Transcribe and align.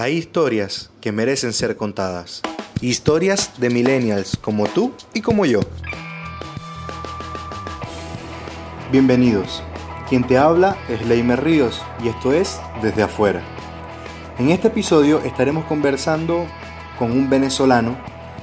Hay 0.00 0.16
historias 0.16 0.90
que 1.00 1.10
merecen 1.10 1.52
ser 1.52 1.76
contadas. 1.76 2.42
Historias 2.80 3.58
de 3.58 3.68
millennials 3.68 4.36
como 4.36 4.68
tú 4.68 4.92
y 5.12 5.22
como 5.22 5.44
yo. 5.44 5.58
Bienvenidos. 8.92 9.60
Quien 10.08 10.24
te 10.24 10.38
habla 10.38 10.76
es 10.88 11.04
Leimer 11.04 11.42
Ríos 11.42 11.82
y 12.04 12.10
esto 12.10 12.32
es 12.32 12.60
Desde 12.80 13.02
afuera. 13.02 13.42
En 14.38 14.50
este 14.50 14.68
episodio 14.68 15.18
estaremos 15.24 15.64
conversando 15.64 16.46
con 16.96 17.10
un 17.10 17.28
venezolano, 17.28 17.98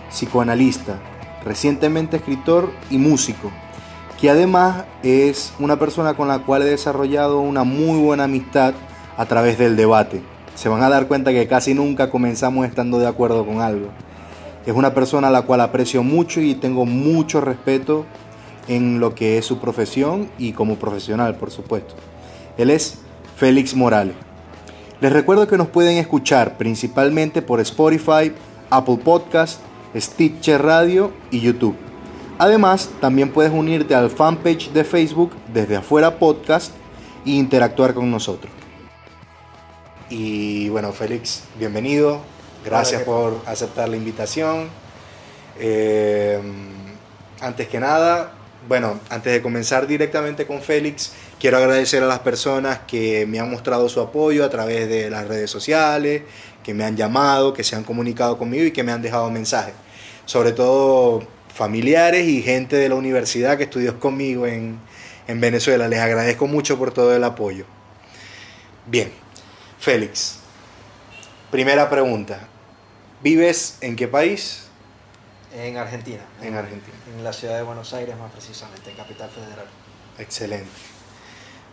psicoanalista, 0.09 0.99
recientemente 1.45 2.17
escritor 2.17 2.69
y 2.89 2.97
músico, 2.97 3.49
que 4.19 4.29
además 4.29 4.83
es 5.03 5.53
una 5.59 5.79
persona 5.79 6.15
con 6.15 6.27
la 6.27 6.39
cual 6.39 6.63
he 6.63 6.65
desarrollado 6.65 7.39
una 7.39 7.63
muy 7.63 7.97
buena 7.97 8.25
amistad 8.25 8.73
a 9.15 9.25
través 9.25 9.57
del 9.57 9.77
debate. 9.77 10.34
Se 10.55 10.69
van 10.69 10.81
a 10.81 10.89
dar 10.89 11.07
cuenta 11.07 11.31
que 11.31 11.47
casi 11.47 11.73
nunca 11.73 12.09
comenzamos 12.09 12.65
estando 12.65 12.97
de 12.97 13.07
acuerdo 13.07 13.45
con 13.45 13.61
algo. 13.61 13.89
Es 14.65 14.73
una 14.73 14.93
persona 14.93 15.27
a 15.27 15.31
la 15.31 15.43
cual 15.43 15.61
aprecio 15.61 16.01
mucho 16.01 16.41
y 16.41 16.55
tengo 16.55 16.85
mucho 16.85 17.41
respeto 17.41 18.05
en 18.67 18.99
lo 18.99 19.13
que 19.13 19.37
es 19.37 19.45
su 19.45 19.59
profesión 19.59 20.29
y 20.39 20.53
como 20.53 20.75
profesional, 20.75 21.35
por 21.35 21.51
supuesto. 21.51 21.93
Él 22.57 22.69
es 22.71 22.99
Félix 23.35 23.75
Morales. 23.75 24.15
Les 25.01 25.11
recuerdo 25.11 25.45
que 25.45 25.57
nos 25.57 25.67
pueden 25.67 25.97
escuchar 25.97 26.57
principalmente 26.57 27.41
por 27.41 27.59
Spotify, 27.59 28.31
Apple 28.69 28.99
Podcast, 29.03 29.59
Stitcher 29.95 30.61
Radio 30.63 31.11
y 31.31 31.41
YouTube. 31.41 31.75
Además, 32.37 32.89
también 33.01 33.31
puedes 33.31 33.51
unirte 33.51 33.93
al 33.93 34.09
fanpage 34.09 34.71
de 34.71 34.83
Facebook 34.83 35.31
desde 35.53 35.75
afuera 35.75 36.17
podcast 36.17 36.71
e 37.25 37.31
interactuar 37.31 37.93
con 37.93 38.09
nosotros. 38.09 38.51
Y 40.09 40.69
bueno, 40.69 40.91
Félix, 40.91 41.43
bienvenido. 41.57 42.21
Gracias 42.63 43.01
por 43.03 43.41
aceptar 43.47 43.89
la 43.89 43.97
invitación. 43.97 44.69
Eh, 45.59 46.39
antes 47.41 47.67
que 47.67 47.79
nada, 47.79 48.33
bueno, 48.67 48.99
antes 49.09 49.33
de 49.33 49.41
comenzar 49.41 49.87
directamente 49.87 50.45
con 50.45 50.61
Félix, 50.61 51.13
quiero 51.39 51.57
agradecer 51.57 52.03
a 52.03 52.05
las 52.05 52.19
personas 52.19 52.79
que 52.87 53.25
me 53.25 53.39
han 53.39 53.49
mostrado 53.49 53.89
su 53.89 53.99
apoyo 53.99 54.45
a 54.45 54.49
través 54.49 54.87
de 54.87 55.09
las 55.09 55.27
redes 55.27 55.49
sociales, 55.49 56.21
que 56.63 56.75
me 56.75 56.83
han 56.83 56.95
llamado, 56.95 57.53
que 57.53 57.63
se 57.63 57.75
han 57.75 57.83
comunicado 57.83 58.37
conmigo 58.37 58.63
y 58.63 58.71
que 58.71 58.83
me 58.83 58.91
han 58.91 59.01
dejado 59.01 59.31
mensajes. 59.31 59.73
Sobre 60.25 60.51
todo 60.51 61.23
familiares 61.51 62.27
y 62.27 62.43
gente 62.43 62.75
de 62.75 62.89
la 62.89 62.95
universidad 62.95 63.57
que 63.57 63.63
estudió 63.63 63.99
conmigo 63.99 64.45
en, 64.45 64.79
en 65.27 65.41
Venezuela. 65.41 65.87
Les 65.87 65.99
agradezco 65.99 66.45
mucho 66.45 66.77
por 66.77 66.91
todo 66.91 67.15
el 67.15 67.23
apoyo. 67.23 67.65
Bien, 68.87 69.11
Félix, 69.85 70.39
primera 71.51 71.87
pregunta. 71.87 72.39
¿Vives 73.21 73.77
en 73.81 73.95
qué 73.95 74.07
país? 74.07 74.65
En 75.55 75.77
Argentina. 75.77 76.23
En 76.41 76.55
Argentina. 76.55 76.95
En 77.15 77.23
la 77.23 77.31
ciudad 77.31 77.57
de 77.57 77.61
Buenos 77.61 77.93
Aires 77.93 78.17
más 78.17 78.31
precisamente, 78.31 78.89
en 78.89 78.97
Capital 78.97 79.29
Federal. 79.29 79.67
Excelente. 80.17 80.71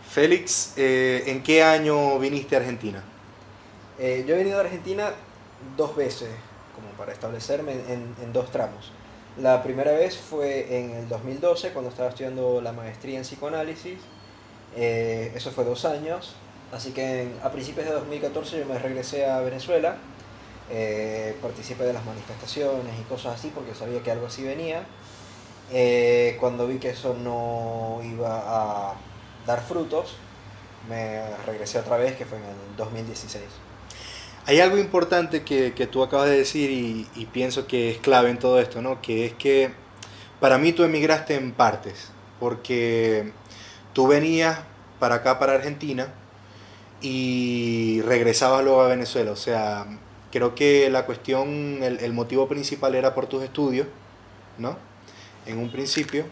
Félix, 0.07 0.73
eh, 0.77 1.23
¿en 1.25 1.41
qué 1.41 1.63
año 1.63 2.19
viniste 2.19 2.55
a 2.55 2.59
Argentina? 2.59 3.03
Eh, 3.97 4.23
yo 4.27 4.35
he 4.35 4.37
venido 4.37 4.59
a 4.59 4.61
Argentina 4.61 5.09
dos 5.75 5.95
veces, 5.95 6.29
como 6.75 6.89
para 6.89 7.13
establecerme 7.13 7.71
en, 7.71 8.15
en 8.21 8.31
dos 8.31 8.51
tramos. 8.51 8.91
La 9.39 9.63
primera 9.63 9.91
vez 9.91 10.19
fue 10.19 10.77
en 10.79 10.91
el 10.91 11.09
2012, 11.09 11.71
cuando 11.71 11.89
estaba 11.89 12.09
estudiando 12.09 12.61
la 12.61 12.73
maestría 12.73 13.17
en 13.17 13.23
psicoanálisis. 13.23 13.97
Eh, 14.75 15.31
eso 15.33 15.49
fue 15.49 15.63
dos 15.63 15.83
años. 15.85 16.35
Así 16.73 16.91
que 16.91 17.27
a 17.43 17.51
principios 17.51 17.85
de 17.85 17.93
2014 17.93 18.59
yo 18.59 18.65
me 18.65 18.79
regresé 18.79 19.27
a 19.27 19.41
Venezuela. 19.41 19.97
Eh, 20.71 21.35
participé 21.41 21.83
de 21.83 21.93
las 21.93 22.03
manifestaciones 22.03 22.99
y 22.99 23.03
cosas 23.03 23.39
así 23.39 23.51
porque 23.53 23.75
sabía 23.75 24.01
que 24.01 24.09
algo 24.09 24.25
así 24.25 24.43
venía. 24.43 24.83
Eh, 25.71 26.35
cuando 26.39 26.67
vi 26.67 26.79
que 26.79 26.89
eso 26.89 27.13
no 27.13 27.99
iba 28.03 28.41
a 28.45 28.95
dar 29.45 29.61
frutos, 29.61 30.15
me 30.89 31.21
regresé 31.45 31.77
otra 31.77 31.97
vez, 31.97 32.15
que 32.15 32.25
fue 32.25 32.39
en 32.39 32.45
el 32.45 32.75
2016. 32.75 33.43
Hay 34.45 34.59
algo 34.59 34.77
importante 34.77 35.43
que, 35.43 35.73
que 35.73 35.85
tú 35.85 36.01
acabas 36.01 36.27
de 36.27 36.37
decir 36.37 36.71
y, 36.71 37.07
y 37.15 37.27
pienso 37.27 37.67
que 37.67 37.91
es 37.91 37.99
clave 37.99 38.31
en 38.31 38.39
todo 38.39 38.59
esto, 38.59 38.81
¿no? 38.81 38.99
Que 38.99 39.27
es 39.27 39.33
que 39.33 39.71
para 40.39 40.57
mí 40.57 40.73
tú 40.73 40.83
emigraste 40.83 41.35
en 41.35 41.53
partes, 41.53 42.09
porque 42.39 43.31
tú 43.93 44.07
venías 44.07 44.59
para 44.99 45.15
acá, 45.15 45.39
para 45.39 45.53
Argentina, 45.53 46.13
y 47.03 48.01
regresabas 48.01 48.63
luego 48.63 48.81
a 48.81 48.87
Venezuela. 48.87 49.31
O 49.31 49.35
sea, 49.35 49.85
creo 50.31 50.55
que 50.55 50.89
la 50.89 51.05
cuestión, 51.05 51.83
el, 51.83 51.99
el 51.99 52.13
motivo 52.13 52.47
principal 52.47 52.95
era 52.95 53.13
por 53.13 53.27
tus 53.27 53.43
estudios, 53.43 53.85
¿no? 54.57 54.77
En 55.45 55.59
un 55.59 55.71
principio. 55.71 56.25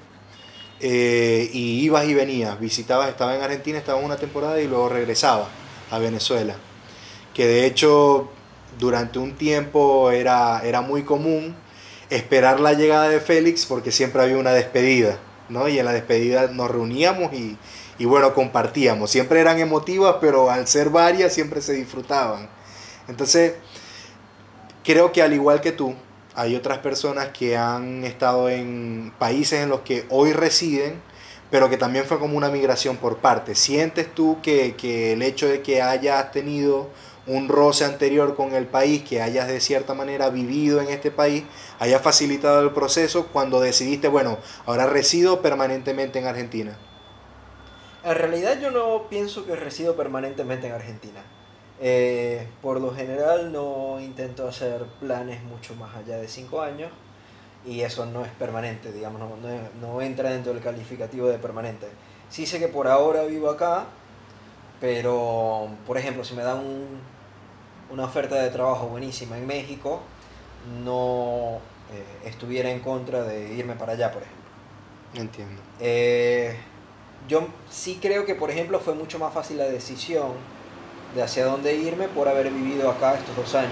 Eh, 0.79 1.47
y 1.53 1.81
ibas 1.81 2.05
y 2.05 2.15
venías, 2.15 2.59
visitabas, 2.59 3.09
estabas 3.09 3.37
en 3.37 3.43
Argentina, 3.43 3.77
estabas 3.77 4.03
una 4.03 4.17
temporada 4.17 4.59
y 4.59 4.67
luego 4.67 4.89
regresabas 4.89 5.47
a 5.91 5.99
Venezuela 5.99 6.55
que 7.33 7.47
de 7.47 7.65
hecho 7.65 8.29
durante 8.79 9.19
un 9.19 9.35
tiempo 9.35 10.11
era, 10.11 10.61
era 10.63 10.81
muy 10.81 11.03
común 11.03 11.55
esperar 12.09 12.59
la 12.59 12.73
llegada 12.73 13.09
de 13.09 13.19
Félix 13.19 13.65
porque 13.65 13.91
siempre 13.91 14.21
había 14.21 14.37
una 14.37 14.51
despedida, 14.51 15.17
¿no? 15.49 15.67
Y 15.67 15.79
en 15.79 15.85
la 15.85 15.93
despedida 15.93 16.47
nos 16.47 16.69
reuníamos 16.69 17.33
y, 17.33 17.57
y 18.01 18.05
bueno, 18.05 18.33
compartíamos. 18.33 19.11
Siempre 19.11 19.41
eran 19.41 19.59
emotivas, 19.59 20.15
pero 20.19 20.49
al 20.49 20.65
ser 20.67 20.89
varias 20.89 21.35
siempre 21.35 21.61
se 21.61 21.73
disfrutaban. 21.73 22.49
Entonces, 23.07 23.53
creo 24.83 25.11
que 25.11 25.21
al 25.21 25.33
igual 25.33 25.61
que 25.61 25.71
tú, 25.71 25.93
hay 26.33 26.55
otras 26.55 26.79
personas 26.79 27.27
que 27.27 27.55
han 27.55 28.03
estado 28.03 28.49
en 28.49 29.13
países 29.19 29.61
en 29.61 29.69
los 29.69 29.81
que 29.81 30.07
hoy 30.09 30.33
residen, 30.33 30.99
pero 31.51 31.69
que 31.69 31.77
también 31.77 32.05
fue 32.05 32.17
como 32.17 32.35
una 32.35 32.49
migración 32.49 32.97
por 32.97 33.17
parte. 33.17 33.53
¿Sientes 33.53 34.11
tú 34.15 34.39
que, 34.41 34.75
que 34.75 35.13
el 35.13 35.21
hecho 35.21 35.47
de 35.47 35.61
que 35.61 35.83
hayas 35.83 36.31
tenido 36.31 36.89
un 37.27 37.49
roce 37.49 37.85
anterior 37.85 38.35
con 38.35 38.55
el 38.55 38.65
país, 38.65 39.03
que 39.03 39.21
hayas 39.21 39.47
de 39.47 39.59
cierta 39.59 39.93
manera 39.93 40.31
vivido 40.31 40.81
en 40.81 40.89
este 40.89 41.11
país, 41.11 41.43
haya 41.77 41.99
facilitado 41.99 42.61
el 42.61 42.71
proceso 42.71 43.27
cuando 43.27 43.61
decidiste, 43.61 44.07
bueno, 44.07 44.39
ahora 44.65 44.87
resido 44.87 45.43
permanentemente 45.43 46.17
en 46.17 46.25
Argentina? 46.25 46.79
En 48.03 48.15
realidad 48.15 48.59
yo 48.59 48.71
no 48.71 49.07
pienso 49.09 49.45
que 49.45 49.55
resido 49.55 49.95
permanentemente 49.95 50.67
en 50.67 50.73
Argentina. 50.73 51.21
Eh, 51.79 52.47
por 52.61 52.79
lo 52.79 52.93
general 52.93 53.51
no 53.51 53.99
intento 53.99 54.47
hacer 54.47 54.85
planes 54.99 55.41
mucho 55.43 55.75
más 55.75 55.95
allá 55.95 56.17
de 56.17 56.27
5 56.27 56.61
años 56.61 56.91
y 57.65 57.81
eso 57.81 58.05
no 58.05 58.23
es 58.23 58.31
permanente, 58.31 58.91
digamos, 58.91 59.19
no, 59.19 59.29
no- 59.37 59.69
no 59.81 60.01
entra 60.01 60.29
dentro 60.31 60.53
del 60.53 60.61
calificativo 60.63 61.27
de 61.27 61.37
permanente. 61.39 61.87
Sí 62.29 62.45
sé 62.45 62.59
que 62.59 62.67
por 62.67 62.87
ahora 62.87 63.23
vivo 63.23 63.49
acá, 63.49 63.85
pero 64.79 65.69
por 65.85 65.97
ejemplo 65.97 66.23
si 66.23 66.33
me 66.35 66.43
dan 66.43 66.59
un- 66.59 66.99
una 67.91 68.05
oferta 68.05 68.35
de 68.35 68.49
trabajo 68.49 68.87
buenísima 68.87 69.37
en 69.37 69.45
México, 69.47 70.01
no 70.83 71.59
eh, 71.93 72.29
estuviera 72.29 72.69
en 72.71 72.79
contra 72.79 73.23
de 73.23 73.53
irme 73.53 73.73
para 73.75 73.93
allá, 73.93 74.11
por 74.11 74.21
ejemplo. 74.23 74.41
Entiendo. 75.15 75.61
Eh, 75.79 76.55
yo 77.27 77.47
sí 77.69 77.99
creo 78.01 78.25
que, 78.25 78.35
por 78.35 78.49
ejemplo, 78.51 78.79
fue 78.79 78.93
mucho 78.93 79.19
más 79.19 79.33
fácil 79.33 79.57
la 79.57 79.65
decisión 79.65 80.31
de 81.15 81.23
hacia 81.23 81.45
dónde 81.45 81.75
irme 81.75 82.07
por 82.07 82.27
haber 82.27 82.49
vivido 82.51 82.89
acá 82.89 83.15
estos 83.15 83.35
dos 83.35 83.55
años. 83.55 83.71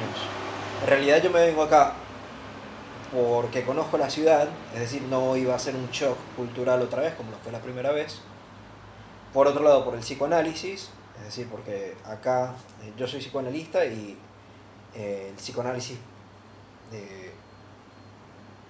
En 0.83 0.87
realidad 0.89 1.21
yo 1.21 1.29
me 1.29 1.39
vengo 1.45 1.63
acá 1.63 1.93
porque 3.13 3.63
conozco 3.63 3.97
la 3.97 4.09
ciudad, 4.09 4.47
es 4.73 4.79
decir, 4.81 5.01
no 5.03 5.35
iba 5.35 5.55
a 5.55 5.59
ser 5.59 5.75
un 5.75 5.89
shock 5.89 6.17
cultural 6.37 6.81
otra 6.81 7.01
vez 7.01 7.15
como 7.15 7.31
lo 7.31 7.37
fue 7.37 7.51
la 7.51 7.59
primera 7.59 7.91
vez. 7.91 8.21
Por 9.33 9.47
otro 9.47 9.63
lado, 9.63 9.83
por 9.83 9.93
el 9.95 10.01
psicoanálisis, 10.01 10.89
es 11.19 11.23
decir, 11.25 11.47
porque 11.49 11.95
acá 12.05 12.53
eh, 12.83 12.93
yo 12.97 13.07
soy 13.07 13.19
psicoanalista 13.19 13.83
y 13.85 14.17
eh, 14.95 15.27
el 15.29 15.35
psicoanálisis 15.35 15.97
eh, 16.91 17.31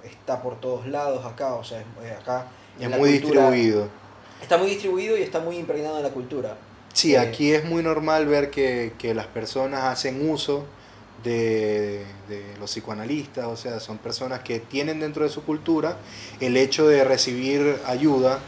está 0.03 0.41
por 0.41 0.59
todos 0.59 0.87
lados 0.87 1.25
acá, 1.25 1.53
o 1.55 1.63
sea, 1.63 1.79
es- 1.81 2.17
acá 2.17 2.47
Es 2.77 2.85
en 2.85 2.91
la 2.91 2.97
muy 2.97 3.19
cultura- 3.19 3.49
distribuido. 3.49 3.89
Está 4.41 4.57
muy 4.57 4.69
distribuido 4.69 5.17
y 5.17 5.21
está 5.21 5.39
muy 5.39 5.57
impregnado 5.57 5.97
en 5.97 6.03
la 6.03 6.09
cultura. 6.11 6.57
Sí, 6.93 7.15
Eh, 7.15 7.19
aquí 7.19 7.51
es 7.53 7.65
muy 7.65 7.83
normal 7.83 8.25
ver 8.27 8.49
que, 8.49 8.93
que 8.97 9.13
las 9.13 9.27
personas 9.27 9.83
hacen 9.83 10.29
uso 10.29 10.65
de, 11.23 12.05
de 12.29 12.55
los 12.59 12.71
psicoanalistas, 12.71 13.45
o 13.45 13.57
sea, 13.57 13.79
son 13.79 13.97
personas 13.97 14.39
que 14.41 14.59
tienen 14.59 14.99
dentro 14.99 15.23
de 15.23 15.29
su 15.29 15.43
cultura 15.43 15.97
el 16.39 16.55
hecho 16.57 16.87
de 16.87 17.03
recibir 17.03 17.77
ayuda, 17.85 18.39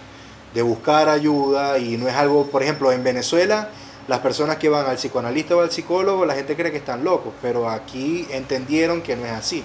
de 0.53 0.61
buscar 0.61 1.09
ayuda, 1.09 1.77
y 1.79 1.97
no 1.97 2.07
es 2.07 2.15
algo, 2.15 2.47
por 2.47 2.63
ejemplo, 2.63 2.91
en 2.91 3.03
Venezuela, 3.03 3.69
las 4.07 4.19
personas 4.19 4.57
que 4.57 4.69
van 4.69 4.85
al 4.85 4.95
psicoanalista 4.97 5.55
o 5.55 5.61
al 5.61 5.71
psicólogo, 5.71 6.25
la 6.25 6.33
gente 6.35 6.55
cree 6.55 6.71
que 6.71 6.77
están 6.77 7.03
locos, 7.03 7.33
pero 7.41 7.69
aquí 7.69 8.27
entendieron 8.31 9.01
que 9.01 9.15
no 9.15 9.25
es 9.25 9.31
así. 9.31 9.63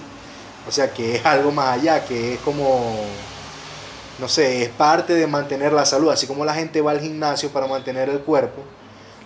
O 0.67 0.71
sea, 0.71 0.93
que 0.93 1.15
es 1.15 1.25
algo 1.25 1.51
más 1.51 1.79
allá, 1.79 2.05
que 2.05 2.33
es 2.35 2.39
como, 2.41 2.95
no 4.19 4.27
sé, 4.27 4.63
es 4.63 4.69
parte 4.69 5.13
de 5.13 5.27
mantener 5.27 5.73
la 5.73 5.85
salud, 5.85 6.09
así 6.09 6.27
como 6.27 6.43
la 6.45 6.53
gente 6.53 6.81
va 6.81 6.91
al 6.91 6.99
gimnasio 6.99 7.49
para 7.49 7.67
mantener 7.67 8.09
el 8.09 8.19
cuerpo, 8.19 8.63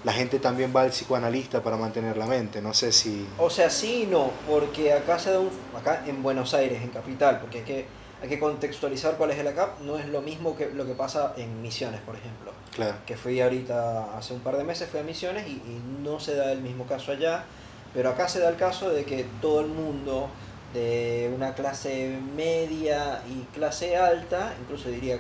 la 0.04 0.12
gente 0.12 0.40
también 0.40 0.74
va 0.76 0.82
al 0.82 0.90
psicoanalista 0.90 1.62
para 1.62 1.78
mantener 1.78 2.18
la 2.18 2.26
mente. 2.26 2.62
No 2.62 2.74
sé 2.74 2.92
si... 2.92 3.28
O 3.38 3.50
sea, 3.50 3.70
sí 3.70 4.04
y 4.04 4.06
no, 4.08 4.32
porque 4.50 4.94
acá 4.94 5.20
se 5.20 5.32
da 5.32 5.40
un... 5.40 5.50
Acá 5.78 6.04
en 6.08 6.24
Buenos 6.24 6.54
Aires, 6.54 6.82
en 6.82 6.90
Capital, 6.90 7.40
porque 7.40 7.60
es 7.60 7.66
que 7.66 7.86
hay 8.22 8.30
que 8.30 8.40
contextualizar 8.40 9.16
cuál 9.18 9.32
es 9.32 9.40
el 9.40 9.48
ACAP, 9.48 9.82
no 9.82 9.98
es 9.98 10.08
lo 10.08 10.22
mismo 10.22 10.56
que 10.56 10.70
lo 10.70 10.86
que 10.86 10.94
pasa 10.94 11.34
en 11.38 11.62
Misiones, 11.62 12.02
por 12.02 12.16
ejemplo. 12.16 12.52
Claro. 12.76 12.96
Que 13.06 13.16
fui 13.16 13.40
ahorita, 13.42 14.18
hace 14.18 14.34
un 14.34 14.42
par 14.42 14.58
de 14.58 14.64
meses 14.64 14.90
fui 14.90 15.00
a 15.00 15.04
Misiones 15.04 15.48
y, 15.48 15.52
y 15.52 15.82
no 16.04 16.20
se 16.20 16.36
da 16.36 16.52
el 16.52 16.62
mismo 16.62 16.86
caso 16.86 17.12
allá, 17.12 17.46
pero 17.94 18.10
acá 18.10 18.28
se 18.28 18.40
da 18.40 18.50
el 18.50 18.58
caso 18.58 18.90
de 18.90 19.06
que 19.06 19.26
todo 19.42 19.62
el 19.62 19.68
mundo 19.68 20.30
de 20.74 21.32
una 21.36 21.54
clase 21.54 22.18
media 22.36 23.22
y 23.30 23.44
clase 23.54 23.98
alta, 23.98 24.54
incluso 24.62 24.90
diría, 24.90 25.16
eh, 25.16 25.20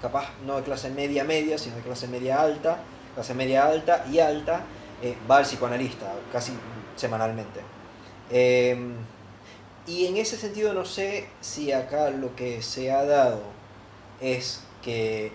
capaz 0.00 0.30
no 0.46 0.56
de 0.56 0.62
clase 0.62 0.90
media 0.90 1.24
media, 1.24 1.58
sino 1.58 1.76
de 1.76 1.82
clase 1.82 2.08
media 2.08 2.40
alta, 2.40 2.78
clase 3.14 3.34
media 3.34 3.66
alta 3.66 4.04
y 4.10 4.18
alta, 4.18 4.62
eh, 5.02 5.16
va 5.30 5.38
al 5.38 5.44
psicoanalista 5.44 6.12
casi 6.32 6.52
semanalmente. 6.96 7.60
Eh, 8.30 8.76
y 9.86 10.06
en 10.06 10.16
ese 10.16 10.36
sentido 10.36 10.72
no 10.72 10.84
sé 10.84 11.28
si 11.40 11.72
acá 11.72 12.10
lo 12.10 12.34
que 12.34 12.62
se 12.62 12.90
ha 12.90 13.04
dado 13.04 13.42
es 14.20 14.62
que 14.82 15.26
eh, 15.26 15.32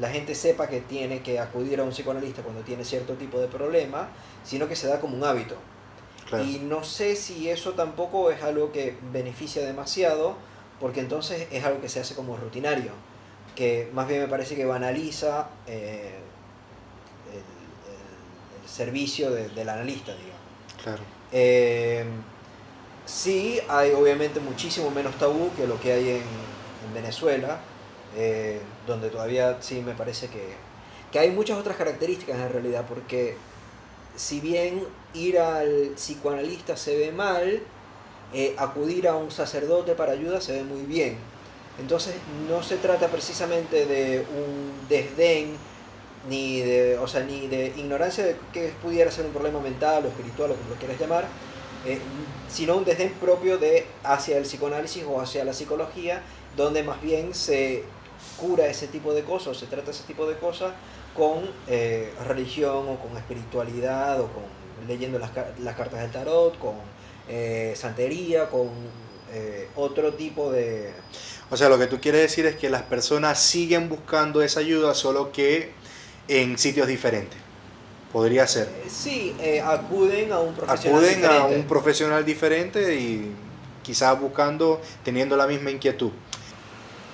la 0.00 0.08
gente 0.08 0.34
sepa 0.34 0.68
que 0.68 0.80
tiene 0.80 1.20
que 1.22 1.38
acudir 1.38 1.80
a 1.80 1.84
un 1.84 1.90
psicoanalista 1.90 2.42
cuando 2.42 2.62
tiene 2.62 2.84
cierto 2.84 3.14
tipo 3.14 3.38
de 3.38 3.48
problema, 3.48 4.08
sino 4.42 4.68
que 4.68 4.76
se 4.76 4.88
da 4.88 5.00
como 5.00 5.16
un 5.16 5.24
hábito. 5.24 5.56
Claro. 6.28 6.44
Y 6.44 6.58
no 6.58 6.84
sé 6.84 7.16
si 7.16 7.48
eso 7.48 7.72
tampoco 7.72 8.30
es 8.30 8.42
algo 8.42 8.70
que 8.70 8.96
beneficia 9.12 9.62
demasiado, 9.64 10.34
porque 10.80 11.00
entonces 11.00 11.48
es 11.50 11.64
algo 11.64 11.80
que 11.80 11.88
se 11.88 12.00
hace 12.00 12.14
como 12.14 12.36
rutinario, 12.36 12.92
que 13.56 13.88
más 13.94 14.06
bien 14.06 14.20
me 14.20 14.28
parece 14.28 14.54
que 14.54 14.64
banaliza 14.64 15.48
eh, 15.66 16.18
el, 17.32 17.38
el- 17.38 18.62
el 18.62 18.68
servicio 18.68 19.30
de- 19.30 19.48
del 19.48 19.68
analista, 19.68 20.12
digamos. 20.12 20.38
Claro. 20.82 21.02
Eh, 21.32 22.04
sí, 23.06 23.58
hay 23.68 23.92
obviamente 23.92 24.38
muchísimo 24.40 24.90
menos 24.90 25.14
tabú 25.16 25.50
que 25.56 25.66
lo 25.66 25.80
que 25.80 25.92
hay 25.92 26.08
en, 26.10 26.16
en 26.86 26.94
Venezuela, 26.94 27.58
eh, 28.16 28.60
donde 28.86 29.08
todavía 29.10 29.56
sí 29.60 29.80
me 29.80 29.94
parece 29.94 30.28
que, 30.28 30.52
que 31.10 31.18
hay 31.18 31.30
muchas 31.30 31.58
otras 31.58 31.76
características 31.76 32.36
en 32.38 32.52
realidad, 32.52 32.84
porque 32.88 33.36
si 34.16 34.40
bien 34.40 34.84
ir 35.14 35.38
al 35.38 35.92
psicoanalista 35.94 36.76
se 36.76 36.96
ve 36.96 37.12
mal, 37.12 37.60
eh, 38.34 38.54
acudir 38.58 39.08
a 39.08 39.16
un 39.16 39.30
sacerdote 39.30 39.94
para 39.94 40.12
ayuda 40.12 40.40
se 40.40 40.52
ve 40.52 40.64
muy 40.64 40.82
bien. 40.82 41.16
Entonces 41.78 42.14
no 42.48 42.62
se 42.62 42.76
trata 42.76 43.08
precisamente 43.08 43.86
de 43.86 44.20
un 44.20 44.88
desdén 44.88 45.56
ni 46.28 46.60
de, 46.60 46.98
o 46.98 47.06
sea, 47.06 47.22
ni 47.22 47.46
de 47.46 47.68
ignorancia 47.76 48.24
de 48.24 48.36
que 48.52 48.72
pudiera 48.82 49.10
ser 49.10 49.24
un 49.26 49.32
problema 49.32 49.60
mental 49.60 50.04
o 50.04 50.08
espiritual 50.08 50.50
o 50.50 50.54
como 50.56 50.70
lo 50.70 50.76
quieras 50.76 50.98
llamar, 50.98 51.26
eh, 51.86 51.98
sino 52.48 52.76
un 52.76 52.84
desdén 52.84 53.12
propio 53.14 53.58
de 53.58 53.86
hacia 54.02 54.36
el 54.36 54.42
psicoanálisis 54.42 55.04
o 55.04 55.20
hacia 55.20 55.44
la 55.44 55.52
psicología, 55.52 56.22
donde 56.56 56.82
más 56.82 57.00
bien 57.00 57.34
se 57.34 57.84
cura 58.36 58.66
ese 58.66 58.88
tipo 58.88 59.14
de 59.14 59.22
cosas, 59.22 59.48
o 59.48 59.54
se 59.54 59.66
trata 59.66 59.92
ese 59.92 60.02
tipo 60.04 60.26
de 60.26 60.36
cosas 60.36 60.72
con 61.16 61.48
eh, 61.68 62.12
religión 62.26 62.88
o 62.88 62.98
con 62.98 63.16
espiritualidad 63.16 64.20
o 64.20 64.26
con 64.26 64.67
leyendo 64.88 65.18
las, 65.18 65.30
las 65.60 65.76
cartas 65.76 66.00
del 66.00 66.10
tarot, 66.10 66.58
con 66.58 66.74
eh, 67.28 67.74
santería, 67.76 68.48
con 68.48 68.68
eh, 69.32 69.68
otro 69.76 70.14
tipo 70.14 70.50
de... 70.50 70.92
O 71.50 71.56
sea, 71.56 71.68
lo 71.68 71.78
que 71.78 71.86
tú 71.86 72.00
quieres 72.00 72.22
decir 72.22 72.46
es 72.46 72.56
que 72.56 72.68
las 72.70 72.82
personas 72.82 73.38
siguen 73.40 73.88
buscando 73.88 74.42
esa 74.42 74.60
ayuda, 74.60 74.94
solo 74.94 75.30
que 75.32 75.72
en 76.26 76.58
sitios 76.58 76.86
diferentes. 76.88 77.38
Podría 78.12 78.46
ser. 78.46 78.68
Eh, 78.68 78.88
Sí, 78.90 79.34
eh, 79.40 79.60
acuden 79.60 80.32
a 80.32 80.38
un 80.40 80.54
profesional 80.54 80.98
Acuden 81.04 81.24
a 81.24 81.28
diferente. 81.28 81.56
un 81.56 81.66
profesional 81.66 82.24
diferente 82.24 82.94
y 82.96 83.32
quizás 83.82 84.18
buscando, 84.18 84.80
teniendo 85.04 85.36
la 85.36 85.46
misma 85.46 85.70
inquietud. 85.70 86.10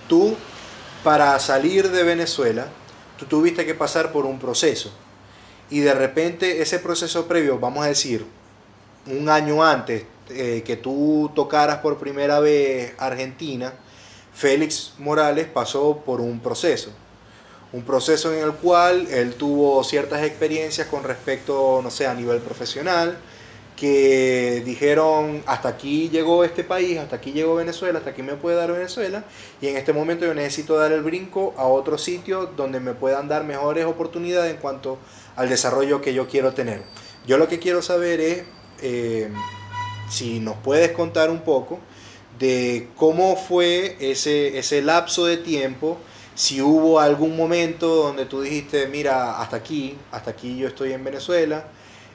Tú, 0.08 0.36
para 1.02 1.38
salir 1.38 1.90
de 1.90 2.02
Venezuela, 2.02 2.68
tú 3.18 3.26
tuviste 3.26 3.64
que 3.66 3.74
pasar 3.74 4.12
por 4.12 4.26
un 4.26 4.38
proceso. 4.38 4.92
Y 5.70 5.81
de 5.81 5.94
repente 5.94 6.62
ese 6.62 6.78
proceso 6.78 7.26
previo, 7.26 7.58
vamos 7.58 7.84
a 7.84 7.88
decir, 7.88 8.26
un 9.06 9.28
año 9.28 9.64
antes 9.64 10.05
eh, 10.31 10.62
que 10.64 10.76
tú 10.76 11.31
tocaras 11.34 11.78
por 11.78 11.99
primera 11.99 12.40
vez 12.40 12.94
Argentina, 12.99 13.72
Félix 14.32 14.94
Morales 14.99 15.46
pasó 15.46 15.99
por 16.05 16.20
un 16.20 16.40
proceso. 16.40 16.90
Un 17.72 17.82
proceso 17.82 18.32
en 18.32 18.44
el 18.44 18.52
cual 18.52 19.06
él 19.11 19.34
tuvo 19.34 19.82
ciertas 19.84 20.22
experiencias 20.22 20.87
con 20.87 21.02
respecto, 21.02 21.81
no 21.82 21.90
sé, 21.90 22.06
a 22.06 22.14
nivel 22.14 22.38
profesional, 22.40 23.19
que 23.76 24.62
dijeron, 24.64 25.43
hasta 25.46 25.69
aquí 25.69 26.08
llegó 26.08 26.44
este 26.44 26.62
país, 26.62 26.99
hasta 26.99 27.17
aquí 27.17 27.32
llegó 27.32 27.56
Venezuela, 27.56 27.99
hasta 27.99 28.10
aquí 28.10 28.22
me 28.22 28.34
puede 28.34 28.56
dar 28.56 28.72
Venezuela, 28.72 29.25
y 29.60 29.67
en 29.67 29.76
este 29.76 29.93
momento 29.93 30.25
yo 30.25 30.34
necesito 30.34 30.76
dar 30.76 30.93
el 30.93 31.02
brinco 31.02 31.55
a 31.56 31.67
otro 31.67 31.99
sitio 31.99 32.46
donde 32.56 32.78
me 32.78 32.94
puedan 32.94 33.26
dar 33.26 33.44
mejores 33.44 33.84
oportunidades 33.84 34.55
en 34.55 34.60
cuanto 34.60 34.99
al 35.36 35.48
desarrollo 35.48 36.00
que 36.00 36.14
yo 36.14 36.28
quiero 36.28 36.52
tener. 36.54 36.82
Yo 37.26 37.38
lo 37.38 37.48
que 37.48 37.58
quiero 37.58 37.82
saber 37.82 38.20
es 38.20 38.44
eh, 38.82 39.31
si 40.10 40.40
nos 40.40 40.56
puedes 40.56 40.92
contar 40.92 41.31
un 41.31 41.40
poco 41.40 41.81
de 42.38 42.88
cómo 42.96 43.36
fue 43.36 43.96
ese, 44.00 44.58
ese 44.58 44.82
lapso 44.82 45.25
de 45.26 45.36
tiempo, 45.36 45.98
si 46.34 46.60
hubo 46.60 46.98
algún 47.00 47.36
momento 47.36 47.86
donde 47.94 48.26
tú 48.26 48.42
dijiste, 48.42 48.88
mira, 48.88 49.40
hasta 49.40 49.56
aquí, 49.56 49.96
hasta 50.10 50.32
aquí 50.32 50.56
yo 50.56 50.66
estoy 50.66 50.92
en 50.92 51.04
Venezuela, 51.04 51.64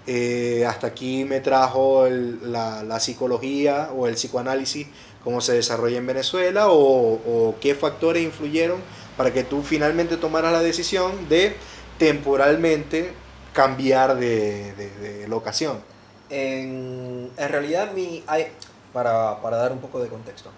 eh, 0.07 0.65
hasta 0.67 0.87
aquí 0.87 1.23
me 1.23 1.39
trajo 1.39 2.07
la, 2.09 2.83
la 2.83 2.99
psicología 2.99 3.91
o 3.95 4.07
el 4.07 4.15
psicoanálisis, 4.15 4.87
cómo 5.23 5.39
se 5.39 5.53
desarrolla 5.53 5.97
en 5.97 6.07
Venezuela, 6.07 6.67
o 6.69 7.55
qué 7.61 7.75
factores 7.75 8.23
influyeron 8.23 8.79
para 9.15 9.33
que 9.33 9.43
tú 9.43 9.63
finalmente 9.63 10.17
tomaras 10.17 10.51
la 10.51 10.61
decisión 10.61 11.27
de 11.27 11.55
temporalmente 11.99 13.13
cambiar 13.53 14.15
de, 14.15 14.73
de- 14.73 15.27
locación. 15.27 15.79
En, 16.31 17.29
en 17.37 17.49
realidad, 17.49 17.91
mi, 17.93 18.23
hay, 18.25 18.47
para, 18.93 19.39
para 19.41 19.57
dar 19.57 19.71
un 19.71 19.79
poco 19.79 20.01
de 20.01 20.09
contexto, 20.09 20.49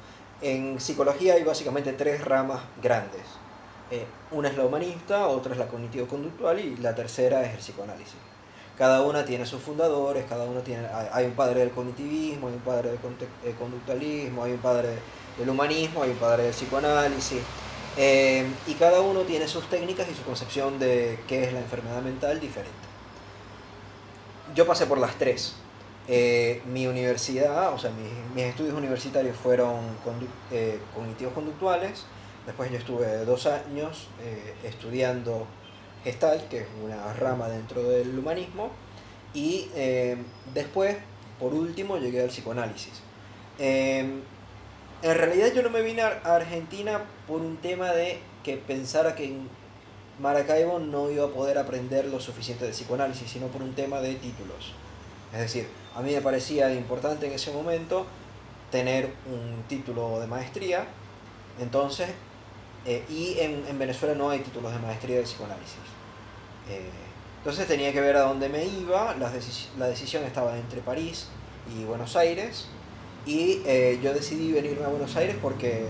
en 0.42 0.80
psicología 0.80 1.34
hay 1.34 1.44
básicamente 1.44 1.92
tres 1.92 2.24
ramas 2.24 2.62
grandes. 2.82 3.22
Eh, 3.92 4.06
una 4.32 4.48
es 4.48 4.56
la 4.56 4.64
humanista, 4.66 5.28
otra 5.28 5.52
es 5.52 5.58
la 5.60 5.68
cognitivo-conductual 5.68 6.60
y 6.60 6.78
la 6.78 6.96
tercera 6.96 7.44
es 7.44 7.52
el 7.52 7.58
psicoanálisis. 7.58 8.16
Cada 8.78 9.02
una 9.02 9.26
tiene 9.26 9.46
sus 9.46 9.62
fundadores, 9.62 10.26
cada 10.30 10.46
uno 10.46 10.62
tiene, 10.62 10.88
hay, 10.88 11.08
hay 11.12 11.26
un 11.26 11.34
padre 11.34 11.60
del 11.60 11.72
cognitivismo, 11.72 12.48
hay 12.48 12.54
un 12.54 12.62
padre 12.62 12.90
del 12.92 13.00
eh, 13.44 13.54
conductualismo, 13.60 14.44
hay 14.46 14.54
un 14.54 14.60
padre 14.60 14.90
del 15.38 15.50
humanismo, 15.50 16.04
hay 16.04 16.12
un 16.12 16.18
padre 16.18 16.44
del 16.44 16.54
psicoanálisis. 16.54 17.42
Eh, 17.98 18.46
y 18.68 18.74
cada 18.76 19.02
uno 19.02 19.22
tiene 19.22 19.48
sus 19.48 19.70
técnicas 19.70 20.08
y 20.10 20.16
su 20.16 20.24
concepción 20.24 20.80
de 20.80 21.20
qué 21.28 21.44
es 21.44 21.54
la 21.54 21.60
enfermedad 21.60 22.02
mental 22.02 22.40
diferente. 22.40 22.72
Yo 24.56 24.66
pasé 24.66 24.86
por 24.86 24.98
las 24.98 25.16
tres. 25.18 25.56
Eh, 26.08 26.62
mi 26.66 26.88
universidad, 26.88 27.74
o 27.74 27.78
sea, 27.80 27.92
mis, 27.92 28.12
mis 28.36 28.46
estudios 28.46 28.74
universitarios 28.76 29.38
fueron 29.38 29.76
condu- 30.06 30.28
eh, 30.52 30.80
cognitivos 30.96 31.34
conductuales. 31.34 32.06
Después 32.46 32.72
yo 32.72 32.78
estuve 32.78 33.24
dos 33.24 33.46
años 33.46 34.08
eh, 34.24 34.56
estudiando 34.64 35.46
Gestalt, 36.04 36.50
que 36.50 36.62
es 36.62 36.68
una 36.84 37.14
rama 37.14 37.48
dentro 37.48 37.84
del 37.84 38.18
humanismo. 38.18 38.72
Y 39.34 39.70
eh, 39.76 40.18
después, 40.54 40.98
por 41.40 41.54
último, 41.54 41.98
llegué 41.98 42.22
al 42.22 42.30
psicoanálisis. 42.30 43.02
En 45.04 45.18
realidad 45.18 45.52
yo 45.54 45.64
no 45.64 45.72
me 45.72 45.82
vine 45.82 46.04
a 46.04 46.20
Argentina 46.24 47.02
por 47.28 47.42
un 47.42 47.58
tema 47.58 47.92
de 47.92 48.20
que 48.44 48.58
pensara 48.58 49.16
que 49.16 49.26
en 49.26 49.50
Maracaibo 50.20 50.78
no 50.78 51.10
iba 51.10 51.26
a 51.26 51.30
poder 51.30 51.58
aprender 51.58 52.06
lo 52.06 52.20
suficiente 52.20 52.66
de 52.66 52.72
psicoanálisis, 52.72 53.32
sino 53.32 53.48
por 53.48 53.64
un 53.64 53.74
tema 53.74 54.00
de 54.00 54.14
títulos. 54.16 54.74
Es 55.34 55.40
decir, 55.40 55.68
a 55.96 56.02
mí 56.02 56.14
me 56.14 56.22
parecía 56.22 56.72
importante 56.72 57.26
en 57.26 57.34
ese 57.34 57.52
momento 57.52 58.06
tener 58.70 59.12
un 59.26 59.64
título 59.68 60.20
de 60.20 60.28
maestría, 60.28 60.86
entonces, 61.60 62.10
eh, 62.86 63.04
y 63.10 63.40
en, 63.40 63.66
en 63.68 63.80
Venezuela 63.80 64.14
no 64.14 64.30
hay 64.30 64.40
títulos 64.40 64.72
de 64.72 64.80
maestría 64.80 65.18
de 65.18 65.24
psicoanálisis. 65.24 65.78
Eh, 66.70 66.90
entonces 67.40 67.68
tenía 67.68 67.92
que 67.92 68.02
ver 68.02 68.16
a 68.18 68.22
dónde 68.22 68.50
me 68.50 68.64
iba, 68.66 69.16
la 69.16 69.88
decisión 69.88 70.24
estaba 70.26 70.56
entre 70.58 70.82
París 70.82 71.28
y 71.76 71.84
Buenos 71.86 72.16
Aires, 72.16 72.68
y 73.26 73.62
eh, 73.66 74.00
yo 74.02 74.14
decidí 74.14 74.52
venirme 74.52 74.86
a 74.86 74.90
Buenos 74.90 75.16
Aires 75.16 75.36
porque 75.42 75.86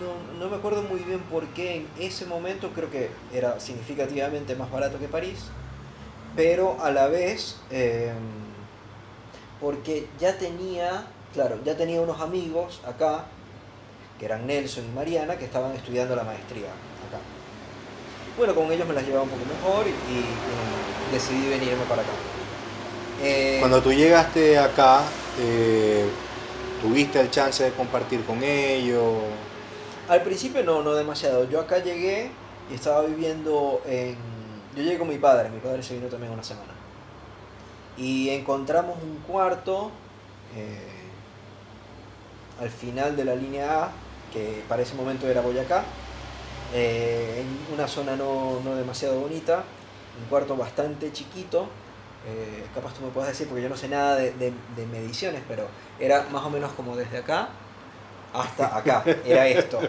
no, 0.00 0.38
no 0.38 0.50
me 0.50 0.56
acuerdo 0.56 0.82
muy 0.82 1.00
bien 1.00 1.20
por 1.20 1.46
qué 1.48 1.76
en 1.76 1.88
ese 1.98 2.26
momento 2.26 2.70
creo 2.74 2.90
que 2.90 3.10
era 3.32 3.60
significativamente 3.60 4.56
más 4.56 4.70
barato 4.70 4.98
que 4.98 5.08
París, 5.08 5.44
pero 6.34 6.82
a 6.82 6.90
la 6.90 7.08
vez 7.08 7.60
eh, 7.70 8.12
porque 9.60 10.08
ya 10.18 10.36
tenía, 10.38 11.06
claro, 11.34 11.58
ya 11.64 11.76
tenía 11.76 12.00
unos 12.00 12.20
amigos 12.20 12.80
acá, 12.86 13.26
que 14.18 14.24
eran 14.24 14.46
Nelson 14.46 14.84
y 14.84 14.94
Mariana, 14.94 15.36
que 15.36 15.44
estaban 15.44 15.72
estudiando 15.72 16.16
la 16.16 16.24
maestría 16.24 16.68
acá. 16.68 17.20
Bueno, 18.36 18.54
con 18.54 18.72
ellos 18.72 18.88
me 18.88 18.94
las 18.94 19.04
llevaba 19.04 19.24
un 19.24 19.30
poco 19.30 19.44
mejor 19.44 19.86
y, 19.86 19.90
y 19.90 21.12
decidí 21.12 21.48
venirme 21.48 21.84
para 21.84 22.02
acá. 22.02 22.12
Eh, 23.22 23.58
Cuando 23.60 23.80
tú 23.80 23.92
llegaste 23.92 24.58
acá, 24.58 25.02
eh, 25.38 26.08
¿tuviste 26.80 27.20
el 27.20 27.30
chance 27.30 27.62
de 27.62 27.70
compartir 27.70 28.24
con 28.24 28.42
ellos? 28.42 29.22
Al 30.08 30.22
principio 30.22 30.64
no, 30.64 30.82
no 30.82 30.94
demasiado. 30.94 31.48
Yo 31.48 31.60
acá 31.60 31.78
llegué 31.78 32.30
y 32.70 32.74
estaba 32.74 33.02
viviendo 33.02 33.80
en... 33.86 34.16
Yo 34.76 34.82
llegué 34.82 34.98
con 34.98 35.08
mi 35.08 35.18
padre, 35.18 35.50
mi 35.50 35.60
padre 35.60 35.82
se 35.82 35.94
vino 35.94 36.08
también 36.08 36.32
una 36.32 36.42
semana. 36.42 36.72
Y 37.96 38.30
encontramos 38.30 38.96
un 39.02 39.18
cuarto 39.18 39.92
eh, 40.56 40.88
al 42.60 42.70
final 42.70 43.14
de 43.14 43.24
la 43.24 43.36
línea 43.36 43.84
A, 43.84 43.90
que 44.32 44.64
para 44.68 44.82
ese 44.82 44.94
momento 44.94 45.28
era 45.28 45.42
Boyacá, 45.42 45.84
en 46.74 47.46
una 47.72 47.86
zona 47.86 48.16
no, 48.16 48.60
no 48.64 48.74
demasiado 48.74 49.20
bonita, 49.20 49.62
un 50.20 50.28
cuarto 50.30 50.56
bastante 50.56 51.12
chiquito, 51.12 51.66
eh, 52.26 52.64
capaz 52.74 52.94
tú 52.94 53.04
me 53.04 53.10
puedes 53.10 53.30
decir, 53.30 53.48
porque 53.48 53.62
yo 53.62 53.68
no 53.68 53.76
sé 53.76 53.88
nada 53.88 54.16
de, 54.16 54.52
mediciones, 54.90 55.42
pero 55.48 55.66
era 55.98 56.26
más 56.30 56.44
o 56.44 56.50
menos 56.50 56.72
como 56.72 56.96
desde 56.96 57.18
acá 57.18 57.48
hasta 58.32 58.76
acá, 58.78 59.04
era 59.24 59.48
esto. 59.48 59.80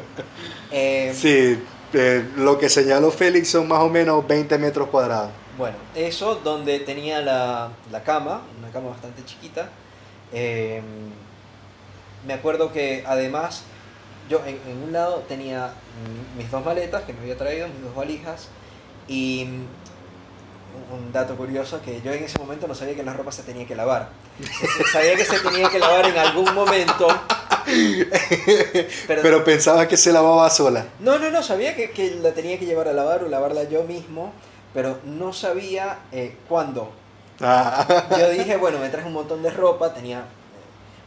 Eh, 0.71 1.13
sí, 1.15 1.63
eh, 1.93 2.29
lo 2.37 2.57
que 2.57 2.69
señaló 2.69 3.11
Félix 3.11 3.49
son 3.49 3.67
más 3.67 3.79
o 3.79 3.89
menos 3.89 4.27
20 4.27 4.57
metros 4.57 4.89
cuadrados. 4.89 5.31
Bueno, 5.57 5.77
eso 5.93 6.35
donde 6.35 6.79
tenía 6.79 7.21
la, 7.21 7.69
cama, 8.03 8.41
una 8.57 8.71
cama 8.71 8.89
bastante 8.89 9.23
chiquita. 9.23 9.69
me 10.31 10.81
acuerdo 12.33 12.73
que 12.73 13.03
además 13.05 13.63
yo 14.27 14.41
en, 14.45 14.59
en, 14.67 14.83
un 14.83 14.91
lado 14.91 15.19
tenía 15.27 15.73
mis 16.35 16.49
dos 16.49 16.65
maletas 16.65 17.03
que 17.03 17.13
me 17.13 17.19
había 17.19 17.37
traído, 17.37 17.67
mis 17.67 17.83
dos 17.83 17.93
valijas, 17.93 18.47
y 19.07 19.47
un 20.91 21.11
dato 21.11 21.35
curioso 21.35 21.81
que 21.81 22.01
yo 22.01 22.11
en 22.11 22.23
ese 22.23 22.39
momento 22.39 22.67
no 22.67 22.75
sabía 22.75 22.95
que 22.95 23.03
la 23.03 23.13
ropa 23.13 23.31
se 23.31 23.43
tenía 23.43 23.65
que 23.67 23.75
lavar. 23.75 24.09
Sabía 24.91 25.15
que 25.15 25.25
se 25.25 25.39
tenía 25.39 25.69
que 25.69 25.79
lavar 25.79 26.05
en 26.05 26.17
algún 26.17 26.53
momento. 26.53 27.07
Pero, 29.07 29.43
pensaba 29.43 29.87
que 29.87 29.97
se 29.97 30.11
lavaba 30.11 30.49
sola. 30.49 30.85
No, 30.99 31.17
no, 31.19 31.31
no, 31.31 31.43
sabía 31.43 31.75
que, 31.75 31.91
que, 31.91 32.15
la 32.21 32.31
tenía 32.31 32.59
que 32.59 32.65
llevar 32.65 32.87
a 32.87 32.93
lavar 32.93 33.23
o 33.23 33.29
lavarla 33.29 33.63
yo 33.63 33.83
mismo, 33.83 34.33
pero 34.73 34.99
no 35.05 35.33
sabía 35.33 35.99
eh, 36.11 36.35
cuándo. 36.47 36.91
Ah. 37.41 38.07
Yo 38.17 38.29
dije, 38.29 38.57
bueno, 38.57 38.79
me 38.79 38.89
traje 38.89 39.07
un 39.07 39.13
montón 39.13 39.43
de 39.43 39.49
ropa, 39.49 39.93
tenía... 39.93 40.25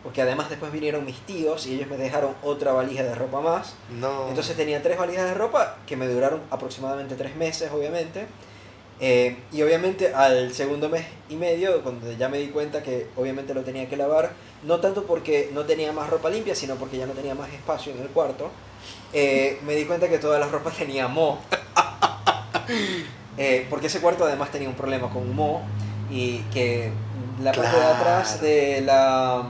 Porque 0.02 0.23
además 0.23 0.49
después 0.49 0.70
vinieron 0.70 1.04
mis 1.04 1.18
tíos 1.23 1.66
y 1.66 1.75
ellos 1.75 1.88
me 1.88 1.96
dejaron 1.96 2.35
otra 2.44 2.73
valija 2.73 3.02
de 3.02 3.14
ropa 3.16 3.40
más. 3.40 3.75
No. 3.90 4.28
Entonces 4.28 4.56
tenía 4.56 4.80
tres 4.80 4.96
valijas 4.99 5.25
de 5.25 5.35
ropa 5.35 5.78
que 5.85 5.96
me 5.96 6.06
duraron 6.06 6.42
aproximadamente 6.50 7.16
tres 7.16 7.35
meses, 7.35 7.73
obviamente. 7.73 8.26
Eh, 8.98 9.36
y 9.52 9.62
obviamente 9.62 10.14
al 10.14 10.54
segundo 10.54 10.88
mes 10.88 11.04
y 11.28 11.36
medio, 11.36 11.82
cuando 11.82 12.10
ya 12.12 12.28
me 12.28 12.38
di 12.38 12.48
cuenta 12.48 12.82
que 12.82 13.08
obviamente 13.16 13.52
lo 13.52 13.62
tenía 13.62 13.88
que 13.88 13.96
lavar, 13.96 14.32
no 14.62 14.80
tanto 14.80 15.04
porque 15.04 15.50
no 15.52 15.64
tenía 15.64 15.92
más 15.92 16.08
ropa 16.08 16.30
limpia, 16.30 16.54
sino 16.54 16.76
porque 16.76 16.96
ya 16.96 17.06
no 17.06 17.12
tenía 17.12 17.34
más 17.34 17.52
espacio 17.52 17.92
en 17.92 18.00
el 18.00 18.08
cuarto, 18.08 18.50
eh, 19.12 19.60
me 19.66 19.74
di 19.74 19.84
cuenta 19.84 20.08
que 20.08 20.18
todas 20.18 20.40
las 20.40 20.50
ropas 20.50 20.74
tenía 20.78 21.08
moho. 21.08 21.38
Eh, 23.38 23.66
porque 23.68 23.88
ese 23.88 24.00
cuarto 24.00 24.24
además 24.24 24.50
tenía 24.50 24.66
un 24.66 24.74
problema 24.74 25.10
con 25.10 25.34
moho 25.34 25.60
y 26.10 26.38
que 26.52 26.90
la 27.42 27.52
parte 27.52 27.76
de 27.76 27.84
atrás 27.84 28.40
de 28.40 28.80
la... 28.80 29.46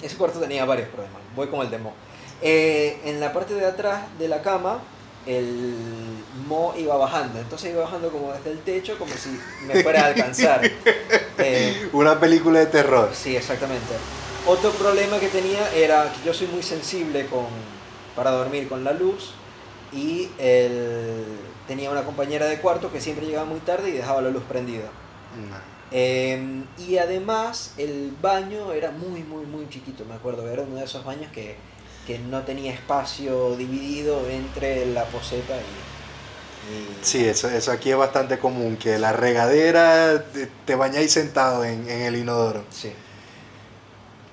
Ese 0.00 0.16
cuarto 0.16 0.40
tenía 0.40 0.64
varios 0.64 0.88
problemas, 0.88 1.20
voy 1.36 1.48
con 1.48 1.60
el 1.60 1.70
de 1.70 1.76
moho. 1.76 1.94
en 2.40 3.20
la 3.20 3.34
parte 3.34 3.52
de 3.52 3.66
atrás 3.66 4.04
de 4.18 4.28
la 4.28 4.40
cama 4.40 4.80
el 5.26 5.74
mo 6.46 6.74
iba 6.76 6.96
bajando. 6.96 7.38
Entonces 7.38 7.72
iba 7.72 7.82
bajando 7.82 8.10
como 8.10 8.32
desde 8.32 8.52
el 8.52 8.58
techo, 8.60 8.98
como 8.98 9.12
si 9.14 9.38
me 9.66 9.82
fuera 9.82 10.04
a 10.04 10.06
alcanzar. 10.06 10.60
Eh, 11.42 11.88
Una 11.94 12.20
película 12.20 12.58
de 12.58 12.66
terror. 12.66 13.08
Sí, 13.14 13.34
exactamente. 13.34 13.94
Otro 14.46 14.72
problema 14.72 15.18
que 15.18 15.28
tenía 15.28 15.72
era 15.74 16.12
que 16.12 16.26
yo 16.26 16.34
soy 16.34 16.48
muy 16.48 16.62
sensible 16.62 17.24
con, 17.28 17.46
para 18.14 18.30
dormir 18.30 18.68
con 18.68 18.84
la 18.84 18.92
luz 18.92 19.32
y 19.90 20.28
el, 20.36 21.24
tenía 21.66 21.90
una 21.90 22.04
compañera 22.04 22.46
de 22.46 22.58
cuarto 22.60 22.92
que 22.92 23.00
siempre 23.00 23.24
llegaba 23.24 23.46
muy 23.46 23.60
tarde 23.60 23.88
y 23.88 23.92
dejaba 23.92 24.20
la 24.20 24.28
luz 24.28 24.42
prendida. 24.42 24.90
Em, 25.90 26.64
y 26.78 26.98
además 26.98 27.74
el 27.76 28.12
baño 28.20 28.72
era 28.72 28.90
muy, 28.90 29.22
muy, 29.22 29.46
muy 29.46 29.68
chiquito, 29.68 30.04
me 30.04 30.14
acuerdo. 30.14 30.48
Era 30.48 30.62
uno 30.62 30.76
de 30.76 30.84
esos 30.84 31.04
baños 31.04 31.32
que 31.32 31.56
que 32.06 32.18
no 32.18 32.42
tenía 32.42 32.72
espacio 32.72 33.56
dividido 33.56 34.28
entre 34.28 34.86
la 34.86 35.04
poseta 35.04 35.56
y... 35.56 35.90
Sí, 37.02 37.24
eso, 37.26 37.48
eso 37.48 37.72
aquí 37.72 37.90
es 37.90 37.96
bastante 37.96 38.38
común, 38.38 38.76
que 38.76 38.98
la 38.98 39.12
regadera 39.12 40.24
te 40.64 40.74
bañáis 40.74 41.12
sentado 41.12 41.64
en, 41.64 41.88
el 41.88 42.16
inodoro. 42.16 42.64
Sí. 42.70 42.92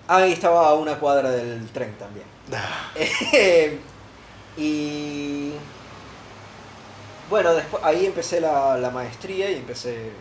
Ahí 0.07 0.33
estaba 0.33 0.69
a 0.69 0.73
una 0.75 0.99
cuadra 0.99 1.31
del 1.31 1.67
tren 1.69 1.95
también. 1.97 2.25
Ah. 2.53 2.91
Eh, 2.95 3.79
y 4.57 5.53
bueno, 7.29 7.53
después, 7.53 7.83
ahí 7.83 8.05
empecé 8.05 8.39
la, 8.39 8.89
maestría 8.93 9.51
y 9.51 9.55
empecé 9.55 9.95
eh, 9.95 10.11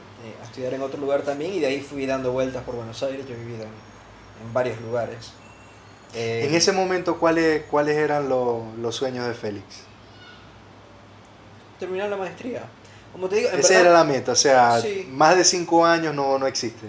a 0.41 0.45
estudiar 0.45 0.75
en 0.75 0.83
otro 0.83 1.01
lugar 1.01 1.23
también 1.23 1.53
y 1.53 1.61
de 1.61 1.67
ahí 1.67 1.81
fui 1.81 2.07
dando 2.07 2.33
vueltas 2.33 2.65
por 2.65 2.75
Buenos 2.75 3.01
Aires, 3.03 3.27
yo 3.29 3.35
he 3.35 3.39
vivido 3.39 3.65
en 3.65 4.53
varios 4.53 4.81
lugares. 4.81 5.33
En 6.17 6.55
ese 6.55 6.73
momento, 6.73 7.19
¿cuáles, 7.19 7.63
cuáles 7.65 7.97
eran 7.97 8.29
los, 8.29 8.95
sueños 8.95 9.27
de 9.27 9.35
Félix? 9.35 9.65
Terminar 11.79 12.09
la 12.09 12.17
maestría. 12.17 12.65
Como 13.13 13.29
te 13.29 13.37
digo, 13.37 13.51
Esa 13.51 13.81
era 13.81 13.93
la 13.93 14.05
meta, 14.05 14.33
o 14.33 14.37
sea, 14.37 14.83
más 15.11 15.37
de 15.37 15.45
cinco 15.45 15.85
años 15.85 16.15
no, 16.15 16.39
no 16.39 16.47
existe. 16.47 16.87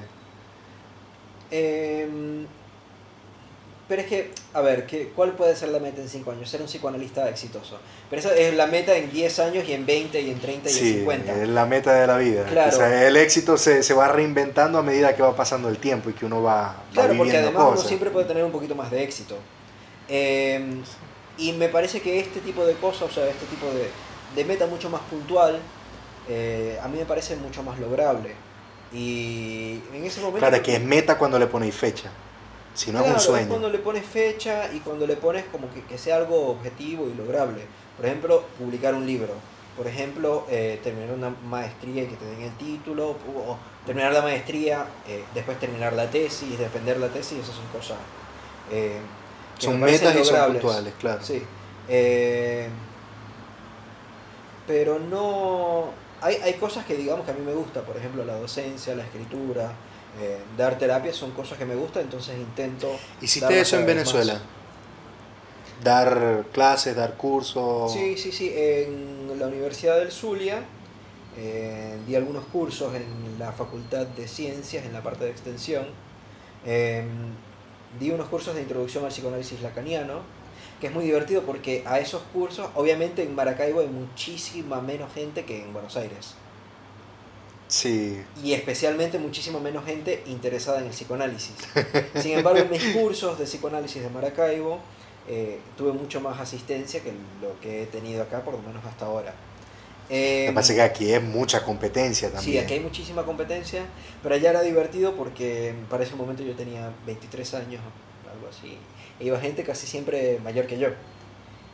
Eh, 1.51 2.45
pero 3.87 4.01
es 4.01 4.07
que, 4.07 4.31
a 4.53 4.59
ver, 4.59 4.85
¿qué, 4.85 5.11
¿cuál 5.15 5.31
puede 5.31 5.55
ser 5.55 5.69
la 5.69 5.79
meta 5.79 6.01
en 6.01 6.09
5 6.09 6.31
años? 6.31 6.49
Ser 6.49 6.61
un 6.61 6.67
psicoanalista 6.67 7.29
exitoso. 7.29 7.79
Pero 8.09 8.19
esa 8.19 8.35
es 8.35 8.53
la 8.53 8.67
meta 8.67 8.95
en 8.97 9.09
10 9.09 9.39
años 9.39 9.63
y 9.67 9.71
en 9.71 9.85
20 9.85 10.19
y 10.19 10.29
en 10.29 10.39
30 10.39 10.69
y 10.69 10.73
en 10.73 10.79
50. 10.79 11.41
es 11.43 11.49
la 11.49 11.65
meta 11.65 11.93
de 11.93 12.05
la 12.05 12.17
vida. 12.17 12.43
Claro. 12.45 12.75
O 12.75 12.77
sea, 12.77 13.07
el 13.07 13.15
éxito 13.15 13.57
se, 13.57 13.83
se, 13.83 13.93
va 13.93 14.09
reinventando 14.09 14.77
a 14.77 14.83
medida 14.83 15.15
que 15.15 15.21
va 15.21 15.33
pasando 15.35 15.69
el 15.69 15.77
tiempo 15.77 16.09
y 16.09 16.13
que 16.13 16.25
uno 16.25 16.43
va, 16.43 16.83
Claro, 16.91 17.15
porque 17.15 17.37
además 17.37 17.63
uno 17.71 17.77
siempre 17.77 18.09
puede 18.09 18.25
tener 18.25 18.43
un 18.43 18.51
poquito 18.51 18.75
más 18.75 18.91
de 18.91 19.03
éxito. 19.03 19.37
Em, 20.09 20.83
y 21.37 21.53
me 21.53 21.69
parece 21.69 22.01
que 22.01 22.19
este 22.19 22.41
tipo 22.41 22.65
de 22.65 22.73
cosas, 22.73 23.03
o 23.03 23.11
sea, 23.11 23.27
este 23.29 23.45
tipo 23.45 23.67
de, 23.67 23.89
de 24.35 24.45
meta 24.45 24.67
mucho 24.67 24.89
más 24.89 25.01
puntual, 25.09 25.59
eh, 26.27 26.77
a 26.83 26.89
mí 26.89 26.97
me 26.97 27.05
parece 27.05 27.37
mucho 27.37 27.63
más 27.63 27.79
lograble. 27.79 28.33
Y 28.91 29.79
en 29.93 30.03
ese 30.03 30.19
momento... 30.19 30.39
Claro, 30.39 30.61
que 30.61 30.75
es 30.75 30.81
meta 30.81 31.17
cuando 31.17 31.39
le 31.39 31.47
ponéis 31.47 31.75
fecha. 31.75 32.09
Si 32.77 32.91
no 32.91 33.03
es 33.03 33.11
un 33.11 33.19
sueño. 33.19 33.49
cuando 33.49 33.69
le 33.69 33.79
pones 33.79 34.05
fecha 34.05 34.71
y 34.71 34.79
cuando 34.81 35.07
le 35.07 35.15
pones 35.15 35.45
como 35.45 35.67
que, 35.73 35.81
que, 35.85 35.97
sea 35.97 36.17
algo 36.17 36.49
objetivo 36.49 37.09
y 37.11 37.15
lograble. 37.15 37.63
Por 37.97 38.05
ejemplo, 38.05 38.43
publicar 38.59 38.93
un 38.93 39.07
libro. 39.07 39.33
Por 39.75 39.87
ejemplo, 39.87 40.45
eh, 40.47 40.79
terminar 40.83 41.11
una 41.15 41.31
maestría 41.49 42.03
y 42.03 42.05
que 42.05 42.15
te 42.15 42.25
den 42.25 42.43
el 42.43 42.55
título. 42.57 43.17
O 43.35 43.57
terminar 43.83 44.13
la 44.13 44.21
maestría, 44.21 44.85
eh, 45.07 45.23
después 45.33 45.59
terminar 45.59 45.93
la 45.93 46.07
tesis, 46.07 46.59
defender 46.59 46.99
la 46.99 47.07
tesis. 47.07 47.39
Esas 47.39 47.55
son 47.55 47.65
cosas. 47.73 47.97
Eh, 48.71 48.99
son 49.57 49.79
metas 49.79 50.15
y 50.15 50.23
son 50.23 50.53
puntuales, 50.53 50.93
claro. 50.99 51.23
Sí. 51.23 51.41
pero 54.67 54.99
no. 54.99 55.85
Hay, 56.21 56.35
hay 56.35 56.53
cosas 56.53 56.85
que 56.85 56.95
digamos 56.95 57.25
que 57.25 57.31
a 57.31 57.33
mí 57.33 57.41
me 57.43 57.53
gusta. 57.53 57.81
Por 57.81 57.97
ejemplo, 57.97 58.23
la 58.23 58.37
docencia, 58.37 58.95
la 58.95 59.03
escritura 59.03 59.73
eh, 60.19 60.37
dar 60.57 60.77
terapia 60.77 61.13
son 61.13 61.31
cosas 61.31 61.57
que 61.57 61.65
me 61.65 61.75
gustan, 61.75 62.03
entonces 62.03 62.37
intento... 62.37 62.91
¿Hiciste 63.21 63.59
eso 63.59 63.77
en 63.77 63.85
Venezuela? 63.85 64.41
Dar 65.83 66.45
clases, 66.51 66.95
dar 66.95 67.15
cursos. 67.15 67.93
Sí, 67.93 68.17
sí, 68.17 68.31
sí. 68.31 68.51
En 68.55 69.39
la 69.39 69.47
Universidad 69.47 69.97
del 69.99 70.11
Zulia 70.11 70.63
eh, 71.37 71.95
di 72.07 72.15
algunos 72.15 72.45
cursos 72.45 72.95
en 72.95 73.37
la 73.37 73.51
Facultad 73.51 74.07
de 74.07 74.27
Ciencias, 74.27 74.85
en 74.85 74.93
la 74.93 75.03
parte 75.03 75.25
de 75.25 75.29
extensión. 75.29 75.85
Eh, 76.65 77.05
di 77.99 78.09
unos 78.09 78.27
cursos 78.27 78.55
de 78.55 78.61
introducción 78.63 79.05
al 79.05 79.11
psicoanálisis 79.11 79.61
lacaniano, 79.61 80.21
que 80.81 80.87
es 80.87 80.93
muy 80.93 81.05
divertido 81.05 81.43
porque 81.43 81.83
a 81.85 81.99
esos 81.99 82.23
cursos, 82.33 82.69
obviamente 82.73 83.21
en 83.21 83.35
Maracaibo 83.35 83.81
hay 83.81 83.87
muchísima 83.87 84.81
menos 84.81 85.13
gente 85.13 85.45
que 85.45 85.61
en 85.61 85.73
Buenos 85.73 85.95
Aires. 85.95 86.33
Sí. 87.67 88.21
Y 88.43 88.53
especialmente 88.53 89.19
muchísimo 89.19 89.59
menos 89.59 89.85
gente 89.85 90.23
interesada 90.27 90.79
en 90.79 90.85
el 90.85 90.91
psicoanálisis. 90.91 91.55
Sin 92.15 92.37
embargo, 92.37 92.59
en 92.59 92.69
mis 92.69 92.83
cursos 92.95 93.37
de 93.37 93.45
psicoanálisis 93.45 94.01
de 94.01 94.09
Maracaibo 94.09 94.79
eh, 95.27 95.59
tuve 95.75 95.91
mucho 95.91 96.21
más 96.21 96.39
asistencia 96.39 97.01
que 97.01 97.11
lo 97.41 97.59
que 97.59 97.83
he 97.83 97.85
tenido 97.87 98.23
acá, 98.23 98.41
por 98.43 98.53
lo 98.53 98.61
menos 98.61 98.83
hasta 98.85 99.05
ahora. 99.05 99.33
me 100.09 100.51
parece 100.53 100.75
que 100.75 100.81
aquí 100.81 101.11
es 101.11 101.21
mucha 101.21 101.63
competencia 101.63 102.31
también. 102.31 102.53
Sí, 102.53 102.57
aquí 102.57 102.75
hay 102.75 102.79
muchísima 102.79 103.23
competencia, 103.23 103.85
pero 104.23 104.35
allá 104.35 104.51
era 104.51 104.61
divertido 104.61 105.15
porque 105.15 105.73
para 105.89 106.03
ese 106.03 106.15
momento 106.15 106.43
yo 106.43 106.55
tenía 106.55 106.93
23 107.05 107.53
años, 107.55 107.81
algo 108.31 108.47
así. 108.49 108.77
E 109.19 109.25
iba 109.25 109.39
gente 109.39 109.63
casi 109.63 109.87
siempre 109.87 110.39
mayor 110.43 110.67
que 110.67 110.77
yo. 110.77 110.89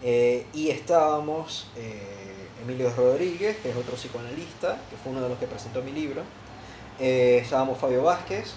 Eh, 0.01 0.45
y 0.53 0.69
estábamos... 0.69 1.67
Eh, 1.77 2.32
Emilio 2.63 2.91
Rodríguez, 2.95 3.57
que 3.57 3.69
es 3.69 3.75
otro 3.75 3.95
psicoanalista, 3.95 4.79
que 4.89 4.95
fue 4.97 5.11
uno 5.11 5.21
de 5.21 5.29
los 5.29 5.37
que 5.37 5.47
presentó 5.47 5.81
mi 5.81 5.91
libro. 5.91 6.21
Eh, 6.99 7.39
estábamos 7.43 7.77
Fabio 7.77 8.03
Vázquez 8.03 8.53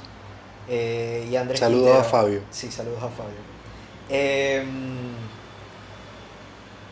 eh, 0.69 1.27
y 1.31 1.37
Andrés 1.37 1.59
Saludos 1.61 1.85
Quintero. 1.85 2.01
a 2.01 2.05
Fabio. 2.05 2.43
Sí, 2.51 2.71
saludos 2.71 3.03
a 3.03 3.09
Fabio. 3.09 3.39
Eh, 4.09 4.65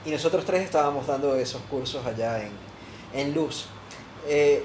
y 0.05 0.11
nosotros 0.11 0.45
tres 0.45 0.63
estábamos 0.63 1.07
dando 1.07 1.35
esos 1.37 1.63
cursos 1.63 2.05
allá 2.05 2.43
en, 2.43 2.51
en 3.15 3.35
Luz. 3.35 3.67
Eh, 4.27 4.65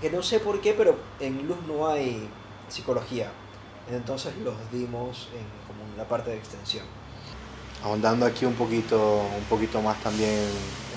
que 0.00 0.10
no 0.10 0.22
sé 0.22 0.40
por 0.40 0.60
qué, 0.60 0.72
pero 0.72 0.96
en 1.20 1.46
Luz 1.46 1.58
no 1.66 1.88
hay 1.88 2.28
psicología. 2.68 3.30
Entonces 3.90 4.32
los 4.44 4.54
dimos 4.72 5.28
en 5.32 5.46
como 5.66 5.90
en 5.90 5.96
la 5.96 6.04
parte 6.04 6.30
de 6.30 6.36
extensión. 6.36 6.84
Ahondando 7.84 8.26
aquí 8.26 8.44
un 8.44 8.54
poquito, 8.54 9.22
un 9.36 9.44
poquito 9.44 9.80
más 9.82 10.00
también 10.02 10.38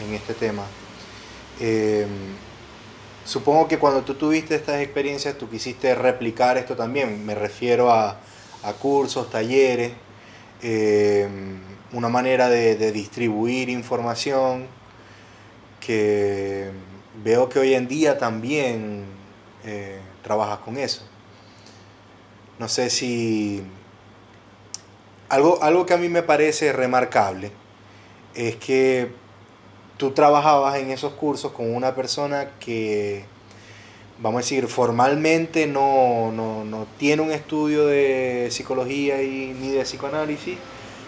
en 0.06 0.14
este 0.14 0.34
tema. 0.34 0.64
eh, 1.60 2.08
supongo 3.26 3.68
que 3.68 3.78
cuando 3.78 4.02
tú 4.02 4.16
tuviste 4.16 4.56
estas 4.56 4.82
experiencias, 4.82 5.38
tú 5.38 5.50
quisiste 5.50 5.94
replicar 5.96 6.58
esto 6.58 6.76
también. 6.76 7.26
Me 7.26 7.36
refiero 7.36 7.92
a, 7.92 8.18
cursos, 8.80 9.30
talleres, 9.30 9.94
eh, 10.62 11.28
una 11.94 12.10
manera 12.10 12.50
de, 12.50 12.76
de 12.76 12.92
distribuir 12.92 13.70
información 13.70 14.68
que 15.80 16.72
veo 17.24 17.50
que 17.50 17.60
hoy 17.60 17.74
en 17.74 17.88
día 17.88 18.18
también 18.18 19.06
eh, 19.64 20.00
trabajas 20.24 20.60
con 20.60 20.78
eso. 20.78 21.04
No 22.60 22.68
sé 22.68 22.90
si 22.90 23.64
algo, 25.32 25.64
algo 25.64 25.86
que 25.86 25.94
a 25.94 25.98
mí 25.98 26.10
me 26.10 26.24
parece 26.24 26.74
remarcable 26.74 27.52
es 28.36 28.58
que 28.58 29.12
tú 29.98 30.12
trabajabas 30.12 30.78
en 30.78 30.92
esos 30.92 31.14
cursos 31.14 31.54
con 31.54 31.74
una 31.74 31.96
persona 31.96 32.52
que, 32.60 33.24
vamos 34.20 34.40
a 34.40 34.42
decir, 34.44 34.68
formalmente 34.68 35.68
no, 35.68 36.32
no, 36.34 36.66
no 36.66 36.86
tiene 36.98 37.22
un 37.22 37.32
estudio 37.32 37.86
de 37.86 38.50
psicología 38.52 39.22
y, 39.24 39.56
ni 39.58 39.70
de 39.70 39.84
psicoanálisis, 39.84 40.58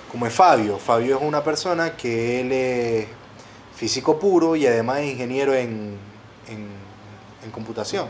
como 0.09 0.25
es 0.25 0.33
Fabio. 0.33 0.77
Fabio 0.77 1.17
es 1.17 1.21
una 1.21 1.43
persona 1.43 1.97
que 1.97 2.39
él 2.41 2.51
es 2.51 3.07
físico 3.75 4.19
puro 4.19 4.55
y 4.55 4.65
además 4.67 4.99
es 4.99 5.11
ingeniero 5.11 5.53
en, 5.53 5.97
en, 6.47 7.51
computación. 7.51 8.07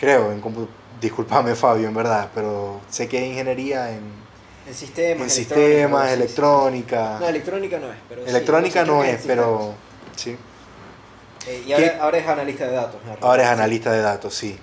Creo, 0.00 0.32
en 0.32 0.42
compu- 0.42 0.66
discúlpame 1.00 1.54
Fabio, 1.54 1.86
en 1.86 1.94
verdad, 1.94 2.30
pero 2.34 2.80
sé 2.90 3.06
que 3.08 3.18
es 3.18 3.28
ingeniería 3.28 3.92
en, 3.92 4.21
En 4.66 4.74
sistemas, 4.74 5.22
en 5.24 5.30
sistemas, 5.30 6.12
electrónica. 6.12 7.18
No, 7.20 7.28
electrónica 7.28 7.78
no 7.78 7.90
es, 7.90 7.98
pero 8.08 8.24
electrónica 8.26 8.84
no 8.84 9.02
es, 9.04 9.20
pero 9.26 9.74
sí. 10.16 10.36
Eh, 11.48 11.64
y 11.66 11.72
ahora, 11.72 11.98
ahora 12.00 12.18
es 12.18 12.28
analista 12.28 12.66
de 12.66 12.72
datos. 12.72 13.00
¿no? 13.04 13.26
Ahora 13.26 13.42
es 13.42 13.48
analista 13.48 13.90
de 13.92 14.00
datos, 14.00 14.34
sí. 14.34 14.56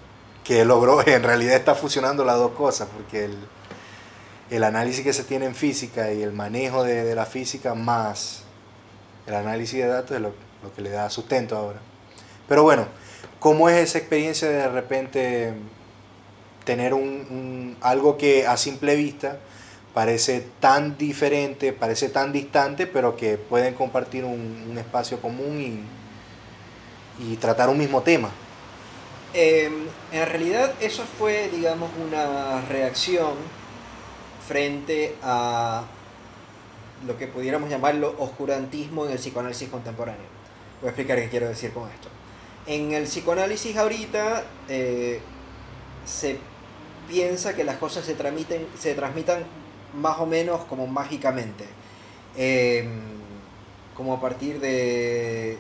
Que 0.44 0.64
logró, 0.64 1.06
en 1.08 1.24
realidad 1.24 1.56
está 1.56 1.76
fusionando 1.76 2.24
las 2.24 2.38
dos 2.38 2.52
cosas, 2.54 2.88
porque 2.96 3.26
el, 3.26 3.38
el 4.50 4.64
análisis 4.64 5.04
que 5.04 5.12
se 5.14 5.26
tiene 5.26 5.46
en 5.46 5.56
física 5.56 6.12
y 6.14 6.24
el 6.24 6.32
manejo 6.32 6.84
de, 6.84 7.04
de 7.04 7.16
la 7.16 7.26
física 7.26 7.76
más 7.76 8.44
el 9.28 9.36
análisis 9.36 9.80
de 9.80 9.88
datos 9.88 10.12
es 10.16 10.22
lo, 10.22 10.34
lo 10.64 10.74
que 10.74 10.82
le 10.82 10.90
da 10.92 11.10
sustento 11.10 11.58
ahora. 11.58 11.80
Pero 12.48 12.64
bueno, 12.64 12.88
¿cómo 13.40 13.68
es 13.70 13.78
esa 13.78 13.98
experiencia 14.00 14.48
de 14.48 14.56
de 14.56 14.70
repente 14.70 15.54
tener 16.64 16.94
un, 16.94 17.02
un- 17.04 17.78
algo 17.82 18.18
que 18.18 18.48
a 18.48 18.56
simple 18.58 18.96
vista 18.96 19.38
parece 19.94 20.46
tan 20.60 20.98
diferente, 20.98 21.74
parece 21.74 22.10
tan 22.10 22.32
distante, 22.32 22.88
pero 22.88 23.16
que 23.16 23.38
pueden 23.38 23.74
compartir 23.74 24.26
un, 24.26 24.76
espacio 24.78 25.22
común 25.22 25.86
y, 27.20 27.32
y 27.32 27.36
tratar 27.38 27.70
un 27.70 27.78
mismo 27.78 28.02
tema? 28.02 28.30
Eh, 29.34 29.70
en 30.12 30.26
realidad 30.26 30.74
eso 30.80 31.04
fue, 31.18 31.50
digamos, 31.50 31.92
una 32.08 32.62
reacción 32.62 33.34
frente 34.48 35.16
a 35.22 35.84
lo 37.06 37.18
que 37.18 37.28
pudiéramos 37.28 37.70
llamarlo 37.70 38.16
oscurantismo 38.18 39.06
en 39.06 39.12
el 39.12 39.18
psicoanálisis 39.18 39.70
contemporáneo. 39.70 40.26
Voy 40.82 40.88
a 40.88 40.92
explicar 40.92 41.20
qué 41.20 41.30
quiero 41.30 41.48
decir 41.48 41.72
con 41.72 41.90
esto. 41.90 42.10
En 42.66 42.94
el 42.94 43.04
psicoanálisis 43.04 43.78
ahorita 43.78 44.44
eh, 44.68 45.20
se 46.06 46.38
piensa 47.08 47.56
que 47.56 47.64
las 47.64 47.78
cosas 47.78 48.06
se, 48.06 48.16
tramiten, 48.16 48.68
se 48.80 48.96
transmitan 48.96 49.44
más 49.94 50.20
o 50.20 50.26
menos 50.26 50.62
como 50.66 50.88
mágicamente. 50.88 51.66
Eh, 52.38 52.88
como 53.96 54.14
a 54.14 54.22
partir 54.22 54.60
de 54.60 55.58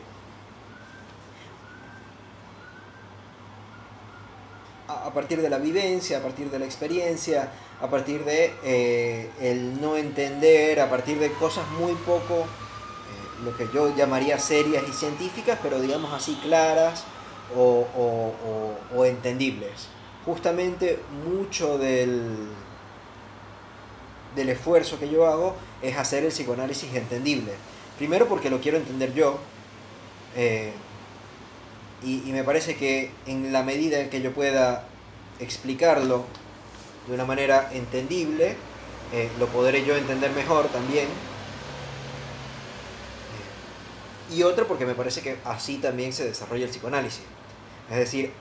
a 4.88 5.14
partir 5.14 5.40
de 5.42 5.50
la 5.50 5.60
vivencia, 5.60 6.18
a 6.18 6.22
partir 6.22 6.50
de 6.50 6.58
la 6.58 6.66
experiencia, 6.66 7.52
a 7.80 7.88
partir 7.90 8.26
de 8.26 8.52
eh, 8.64 9.30
el 9.40 9.80
no 9.80 9.96
entender, 9.96 10.80
a 10.80 10.90
partir 10.90 11.20
de 11.20 11.32
cosas 11.34 11.68
muy 11.80 11.94
poco, 11.94 12.40
eh, 12.40 13.44
lo 13.46 13.56
que 13.56 13.68
yo 13.74 13.96
llamaría 13.96 14.40
serias 14.40 14.84
y 14.90 14.92
científicas, 14.94 15.60
pero 15.62 15.80
digamos 15.80 16.12
así 16.14 16.40
claras 16.42 17.04
o- 17.56 17.86
o 18.96 19.06
entendibles. 19.06 19.88
Justamente 20.26 21.00
mucho 21.26 21.78
del, 21.78 22.50
del 24.36 24.50
esfuerzo 24.50 25.00
que 25.00 25.10
yo 25.10 25.28
hago 25.28 25.56
es 25.82 25.98
hacer 25.98 26.24
el 26.24 26.32
psicoanálisis 26.32 26.94
entendible. 26.94 27.54
Primero 27.98 28.28
porque 28.28 28.50
lo 28.50 28.60
quiero 28.62 28.78
entender 28.78 29.14
yo. 29.14 29.40
eh, 30.36 30.72
y, 32.04 32.30
y 32.30 32.32
me 32.32 32.44
parece 32.44 32.78
que 32.78 33.12
en 33.26 33.52
la 33.52 33.64
medida 33.64 34.00
en 34.00 34.10
que 34.10 34.22
yo 34.22 34.32
pueda 34.34 34.88
explicarlo 35.40 36.24
de 37.08 37.14
una 37.14 37.26
manera 37.26 37.70
entendible, 37.74 38.56
eh, 39.12 39.30
lo 39.40 39.48
podré 39.48 39.84
yo 39.84 39.96
entender 39.98 40.32
mejor 40.32 40.68
también. 40.68 41.08
Eh, 44.30 44.36
y 44.36 44.44
otra 44.44 44.66
porque 44.66 44.86
me 44.86 44.96
parece 44.96 45.22
que 45.22 45.38
así 45.44 45.78
también 45.78 46.14
se 46.14 46.26
desarrolla 46.26 46.66
el 46.66 46.70
psicoanálisis. 46.72 47.24
Es 47.90 47.98
decir, 47.98 48.32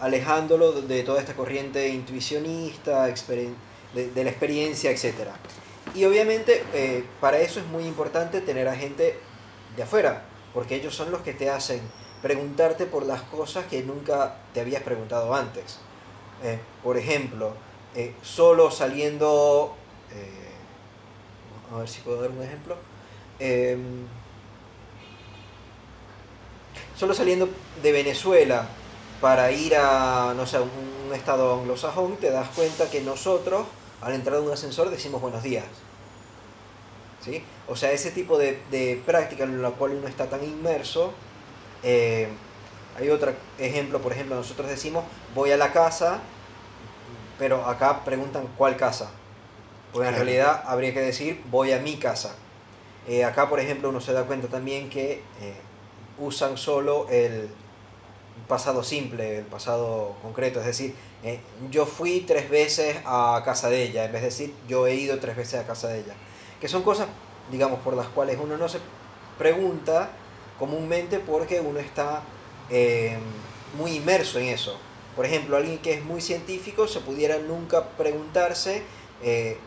alejándolo 0.00 0.72
de- 0.72 1.02
toda 1.02 1.20
esta 1.20 1.34
corriente 1.34 1.88
intuicionista, 1.88 3.06
de, 3.06 4.24
la 4.24 4.30
experiencia, 4.30 4.90
etc. 4.90 5.14
Y 5.94 6.04
obviamente 6.04 6.62
eh, 6.74 7.04
para 7.20 7.38
eso 7.38 7.60
es 7.60 7.66
muy 7.66 7.84
importante 7.84 8.40
tener 8.40 8.68
a 8.68 8.76
gente 8.76 9.18
de 9.76 9.82
afuera, 9.82 10.24
porque 10.54 10.76
ellos 10.76 10.94
son 10.94 11.10
los 11.10 11.22
que 11.22 11.32
te 11.32 11.50
hacen 11.50 11.80
preguntarte 12.22 12.86
por 12.86 13.06
las 13.06 13.22
cosas 13.22 13.66
que 13.66 13.82
nunca 13.82 14.36
te 14.52 14.60
habías 14.60 14.82
preguntado 14.82 15.34
antes. 15.34 15.78
Eh, 16.42 16.58
por 16.84 16.96
ejemplo, 16.96 17.52
eh, 17.94 18.14
solo 18.22 18.70
saliendo, 18.70 19.74
a 21.72 21.78
ver 21.78 21.88
si 21.88 22.00
puedo 22.00 22.20
dar 22.22 22.30
un 22.30 22.42
ejemplo, 22.42 22.76
Em, 23.40 24.06
solo 26.96 27.14
saliendo 27.14 27.48
de 27.82 27.92
Venezuela 27.92 28.66
para 29.20 29.50
ir 29.52 29.74
a, 29.76 30.34
no 30.36 30.46
sé, 30.46 30.58
un, 30.60 31.12
estado 31.14 31.54
anglosajón, 31.54 32.16
te 32.16 32.30
das 32.30 32.48
cuenta 32.54 32.90
que 32.90 33.00
nosotros, 33.00 33.66
al 34.02 34.12
entrar 34.12 34.36
en 34.36 34.44
un 34.44 34.52
ascensor, 34.52 34.90
decimos 34.90 35.22
buenos 35.22 35.42
días. 35.42 35.64
¿Sí? 37.24 37.42
O 37.66 37.76
sea, 37.76 37.92
ese 37.92 38.10
tipo 38.10 38.36
de, 38.36 38.60
de 38.70 39.02
práctica 39.06 39.44
en 39.44 39.62
la 39.62 39.70
cual 39.70 39.92
uno 39.92 40.06
está 40.06 40.26
tan 40.26 40.44
inmerso. 40.44 41.12
eh, 41.82 42.28
hay 42.98 43.10
otro 43.10 43.32
ejemplo, 43.58 44.00
por 44.00 44.12
ejemplo, 44.12 44.34
nosotros 44.34 44.68
decimos 44.68 45.04
voy 45.34 45.52
a 45.52 45.56
la 45.56 45.72
casa, 45.72 46.18
pero 47.38 47.64
acá 47.66 48.04
preguntan 48.04 48.48
cuál 48.56 48.76
casa. 48.76 49.10
Porque 49.92 50.08
en 50.08 50.14
realidad 50.14 50.64
habría 50.66 50.92
que 50.92 51.00
decir 51.00 51.42
voy 51.50 51.72
a 51.72 51.78
mi 51.78 51.96
casa. 51.96 52.34
Eh, 53.06 53.24
acá, 53.24 53.48
por 53.48 53.60
ejemplo, 53.60 53.88
uno 53.88 54.00
se 54.00 54.12
da 54.12 54.24
cuenta 54.24 54.48
también 54.48 54.90
que 54.90 55.22
eh, 55.40 55.54
usan 56.18 56.58
solo 56.58 57.06
el 57.08 57.48
pasado 58.48 58.82
simple, 58.82 59.38
el 59.38 59.44
pasado 59.44 60.16
concreto. 60.22 60.58
Es 60.60 60.66
decir, 60.66 60.94
eh, 61.22 61.40
yo 61.70 61.86
fui 61.86 62.20
tres 62.20 62.50
veces 62.50 62.96
a 63.04 63.42
casa 63.44 63.68
de 63.68 63.82
ella, 63.82 64.04
en 64.04 64.12
vez 64.12 64.22
de 64.22 64.28
decir 64.28 64.54
yo 64.66 64.86
he 64.86 64.94
ido 64.94 65.18
tres 65.20 65.36
veces 65.36 65.60
a 65.60 65.66
casa 65.66 65.88
de 65.88 66.00
ella. 66.00 66.14
Que 66.60 66.68
son 66.68 66.82
cosas, 66.82 67.06
digamos, 67.52 67.80
por 67.80 67.94
las 67.94 68.08
cuales 68.08 68.38
uno 68.42 68.56
no 68.56 68.68
se 68.68 68.80
pregunta 69.38 70.10
comúnmente 70.58 71.20
porque 71.20 71.60
uno 71.60 71.78
está 71.78 72.22
eh, 72.70 73.16
muy 73.76 73.92
inmerso 73.92 74.38
en 74.38 74.46
eso. 74.46 74.78
Por 75.14 75.26
ejemplo, 75.26 75.56
alguien 75.56 75.78
que 75.78 75.94
es 75.94 76.04
muy 76.04 76.20
científico 76.20 76.88
se 76.88 77.00
pudiera 77.00 77.38
nunca 77.38 77.90
preguntarse 77.90 78.82
eh, 79.22 79.58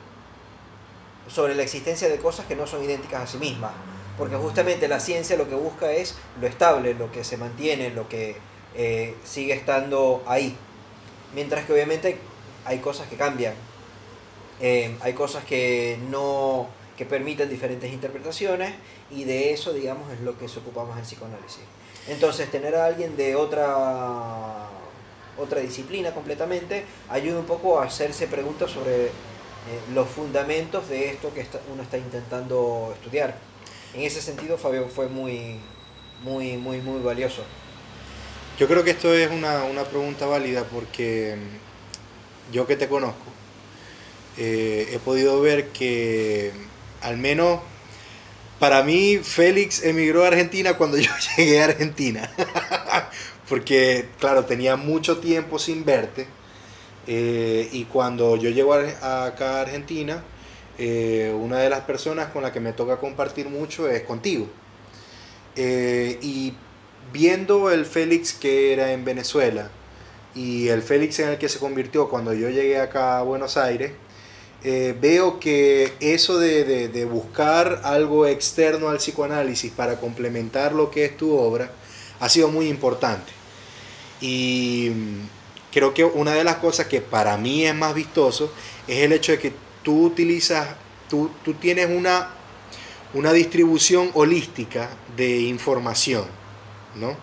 sobre 1.27 1.55
la 1.55 1.63
existencia 1.63 2.09
de 2.09 2.17
cosas 2.17 2.45
que 2.45 2.55
no 2.55 2.67
son 2.67 2.83
idénticas 2.83 3.21
a 3.21 3.27
sí 3.27 3.37
mismas. 3.37 3.71
Porque 4.17 4.35
justamente 4.35 4.87
la 4.87 4.99
ciencia 4.99 5.37
lo 5.37 5.47
que 5.47 5.55
busca 5.55 5.91
es 5.91 6.15
lo 6.39 6.47
estable, 6.47 6.93
lo 6.93 7.11
que 7.11 7.23
se 7.23 7.37
mantiene, 7.37 7.89
lo 7.89 8.07
que 8.07 8.37
eh, 8.75 9.15
sigue 9.23 9.53
estando 9.53 10.23
ahí. 10.25 10.55
Mientras 11.33 11.65
que 11.65 11.73
obviamente 11.73 12.17
hay 12.65 12.79
cosas 12.79 13.07
que 13.07 13.15
cambian. 13.15 13.53
Eh, 14.59 14.95
hay 15.01 15.13
cosas 15.13 15.43
que 15.43 15.97
no, 16.09 16.67
que 16.97 17.05
permiten 17.05 17.49
diferentes 17.49 17.91
interpretaciones 17.91 18.73
y 19.09 19.23
de 19.23 19.53
eso, 19.53 19.73
digamos, 19.73 20.11
es 20.13 20.21
lo 20.21 20.37
que 20.37 20.47
se 20.47 20.59
ocupamos 20.59 20.97
en 20.97 21.03
psicoanálisis. 21.03 21.63
Entonces, 22.07 22.49
tener 22.51 22.75
a 22.75 22.85
alguien 22.85 23.17
de 23.17 23.35
otra, 23.35 24.67
otra 25.37 25.59
disciplina 25.61 26.13
completamente 26.13 26.85
ayuda 27.09 27.39
un 27.39 27.45
poco 27.45 27.79
a 27.79 27.85
hacerse 27.85 28.27
preguntas 28.27 28.71
sobre 28.71 29.05
eh, 29.05 29.09
los 29.93 30.07
fundamentos 30.07 30.89
de 30.89 31.09
esto 31.09 31.33
que 31.33 31.45
uno 31.71 31.83
está 31.83 31.97
intentando 31.97 32.93
estudiar. 32.95 33.35
En 33.93 34.01
ese 34.01 34.21
sentido, 34.21 34.57
Fabio 34.57 34.87
fue 34.87 35.07
muy, 35.07 35.59
muy, 36.23 36.57
muy, 36.57 36.81
muy 36.81 37.01
valioso. 37.01 37.43
Yo 38.61 38.67
creo 38.67 38.83
que 38.83 38.91
esto 38.91 39.11
es 39.11 39.31
una, 39.31 39.63
una 39.63 39.85
pregunta 39.85 40.27
válida 40.27 40.65
porque 40.65 41.35
mm, 41.35 42.53
yo 42.53 42.67
que 42.67 42.75
te 42.75 42.87
conozco, 42.87 43.25
eh, 44.37 44.87
he 44.93 44.99
podido 44.99 45.41
ver 45.41 45.69
que 45.69 46.51
al 47.01 47.17
menos 47.17 47.59
para 48.59 48.83
mí 48.83 49.17
Félix 49.17 49.83
emigró 49.83 50.25
a 50.25 50.27
Argentina 50.27 50.77
cuando 50.77 50.97
yo 50.99 51.09
llegué 51.35 51.59
a 51.59 51.65
Argentina. 51.65 52.29
porque, 53.49 54.09
claro, 54.19 54.45
tenía 54.45 54.75
mucho 54.75 55.17
tiempo 55.17 55.57
sin 55.57 55.83
verte. 55.83 56.27
Eh, 57.07 57.67
y 57.71 57.85
cuando 57.85 58.35
yo 58.35 58.51
llego 58.51 58.75
a, 58.75 59.25
acá 59.25 59.57
a 59.57 59.61
Argentina, 59.61 60.23
eh, 60.77 61.35
una 61.35 61.57
de 61.57 61.69
las 61.71 61.81
personas 61.81 62.29
con 62.29 62.43
las 62.43 62.51
que 62.51 62.59
me 62.59 62.73
toca 62.73 62.97
compartir 62.97 63.49
mucho 63.49 63.89
es 63.89 64.03
contigo. 64.03 64.47
y 65.57 66.53
viendo 67.11 67.71
el 67.71 67.85
Félix 67.85 68.33
que 68.33 68.73
era 68.73 68.93
en 68.93 69.05
Venezuela 69.05 69.69
y 70.35 70.69
el 70.69 70.81
Félix 70.81 71.19
en 71.19 71.29
el 71.29 71.37
que 71.37 71.49
se 71.49 71.59
convirtió 71.59 72.09
cuando 72.09 72.33
yo 72.33 72.49
llegué 72.49 72.79
acá 72.79 73.19
a 73.19 73.23
Buenos 73.23 73.57
Aires, 73.57 73.91
eh, 74.63 74.95
veo 74.99 75.39
que 75.39 75.93
eso 75.99 76.37
de, 76.39 76.87
de, 76.87 77.05
buscar 77.05 77.81
algo 77.83 78.27
externo 78.27 78.89
al 78.89 78.97
psicoanálisis 78.97 79.71
para 79.71 79.99
complementar 79.99 80.73
lo 80.73 80.91
que 80.91 81.05
es 81.05 81.17
tu 81.17 81.35
obra 81.35 81.71
ha 82.19 82.29
sido 82.29 82.47
muy 82.49 82.67
importante. 82.67 83.31
Y 84.21 84.91
creo 85.71 85.95
que 85.95 86.03
una 86.03 86.33
de 86.33 86.43
las 86.43 86.57
cosas 86.57 86.85
que 86.85 87.01
para 87.01 87.37
mí 87.37 87.65
es 87.65 87.73
más 87.73 87.95
vistoso 87.95 88.53
es 88.87 88.99
el 88.99 89.13
hecho 89.13 89.31
de 89.31 89.39
que 89.39 89.53
tú 89.83 90.05
utilizas, 90.05 90.67
tú, 91.09 91.31
tú 91.43 91.55
tienes 91.55 91.89
una, 91.89 92.29
una 93.15 93.33
distribución 93.33 94.11
holística 94.13 94.89
de 95.17 95.39
información, 95.39 96.25
¿no? 96.95 97.17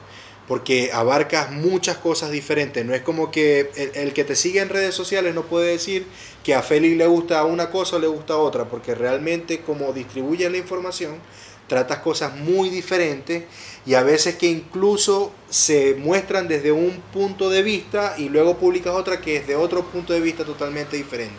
porque 0.49 0.91
abarcas 0.95 1.51
muchas 1.53 1.99
cosas 1.99 2.31
diferentes. 2.31 2.85
No 2.85 2.95
es 2.95 3.03
como 3.03 3.31
que 3.31 3.71
el, 3.95 4.15
que 4.15 4.25
te 4.25 4.35
sigue 4.35 4.61
en 4.61 4.71
redes 4.71 4.95
sociales 4.95 5.35
no 5.35 5.43
puede 5.43 5.73
decir 5.73 6.07
que 6.43 6.55
a 6.55 6.63
Félix 6.63 6.97
le 6.97 7.07
gusta 7.07 7.45
una 7.45 7.71
cosa 7.71 7.97
o 7.97 7.99
le 7.99 8.07
gusta 8.07 8.39
otra, 8.39 8.65
porque 8.65 8.95
realmente 8.95 9.61
como 9.61 9.93
distribuyes 9.93 10.51
la 10.51 10.57
información, 10.57 11.19
tratas 11.67 11.99
cosas 11.99 12.35
muy 12.35 12.71
diferentes 12.71 13.45
y 13.85 13.93
a 13.93 14.03
veces 14.03 14.37
que 14.37 14.47
incluso 14.47 15.33
se 15.51 15.95
muestran 15.97 16.49
desde 16.49 16.73
un 16.73 17.03
punto 17.13 17.51
de 17.51 17.63
vista 17.63 18.15
y 18.17 18.31
luego 18.31 18.57
publicas 18.57 18.95
otra 18.95 19.21
que 19.21 19.37
es 19.37 19.47
de 19.47 19.55
otro 19.55 19.85
punto 19.85 20.15
de 20.15 20.21
vista 20.21 20.45
totalmente 20.45 20.97
diferente. 20.97 21.37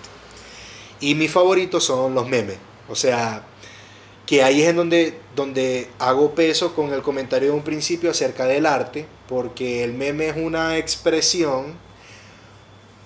Y 1.00 1.16
mis 1.16 1.32
favoritos 1.32 1.84
son 1.84 2.14
los 2.14 2.28
memes. 2.28 2.58
O 2.88 2.94
sea, 2.96 3.44
que 4.30 4.44
ahí 4.44 4.62
es 4.62 4.70
en 4.70 4.76
donde, 4.76 5.18
donde 5.40 5.88
hago 6.00 6.36
peso 6.36 6.76
con 6.76 6.92
el 6.94 7.02
comentario 7.02 7.52
de 7.52 7.56
un 7.56 7.64
principio 7.64 8.12
acerca 8.12 8.46
del 8.46 8.66
arte, 8.66 9.06
porque 9.28 9.86
el 9.86 9.94
meme 9.94 10.28
es 10.28 10.36
una 10.36 10.78
expresión 10.78 11.76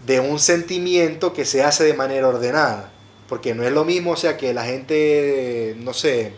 de 0.08 0.20
un 0.20 0.40
sentimiento 0.40 1.32
que 1.32 1.46
se 1.46 1.64
hace 1.64 1.84
de 1.84 1.94
manera 1.94 2.28
ordenada, 2.28 2.92
porque 3.30 3.54
no 3.54 3.64
es 3.64 3.72
lo 3.72 3.86
mismo, 3.86 4.12
o 4.12 4.16
sea, 4.18 4.36
que 4.36 4.52
la 4.52 4.66
gente, 4.66 5.76
no 5.78 5.94
sé, 5.94 6.34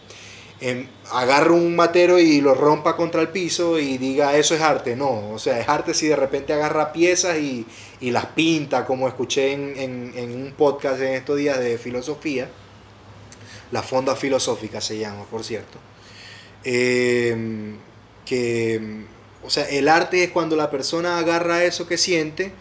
em, 0.59 0.87
agarre 1.11 1.51
un 1.51 1.75
matero 1.77 2.19
y 2.19 2.41
lo 2.41 2.53
rompa 2.53 2.97
contra 2.97 3.21
el 3.21 3.29
piso 3.29 3.79
y 3.79 3.97
diga 3.97 4.35
eso 4.37 4.53
es 4.53 4.61
arte, 4.61 4.97
no, 4.97 5.31
o 5.31 5.39
sea, 5.39 5.59
es 5.61 5.69
arte 5.69 5.93
si 5.93 6.07
de 6.07 6.17
repente 6.17 6.51
agarra 6.51 6.91
piezas 6.91 7.37
y, 7.37 7.65
las 8.01 8.25
pinta, 8.27 8.85
como 8.85 9.07
escuché 9.07 9.53
en, 9.53 10.13
en 10.15 10.31
un 10.31 10.53
podcast 10.55 11.01
en 11.01 11.13
estos 11.13 11.37
días 11.37 11.59
de 11.59 11.77
filosofía 11.79 12.49
la 13.71 13.83
fonda 13.83 14.15
filosófica 14.15 14.81
se 14.81 14.97
llama, 14.97 15.25
por 15.25 15.43
cierto. 15.43 15.77
Eh, 16.63 17.75
que, 18.25 19.05
o 19.43 19.49
sea, 19.49 19.69
el 19.69 19.87
arte 19.87 20.23
es 20.23 20.31
cuando 20.31 20.55
la 20.55 20.71
persona 20.71 21.19
agarra 21.19 21.63
eso 21.63 21.87
que 21.87 21.97
siente 21.97 22.51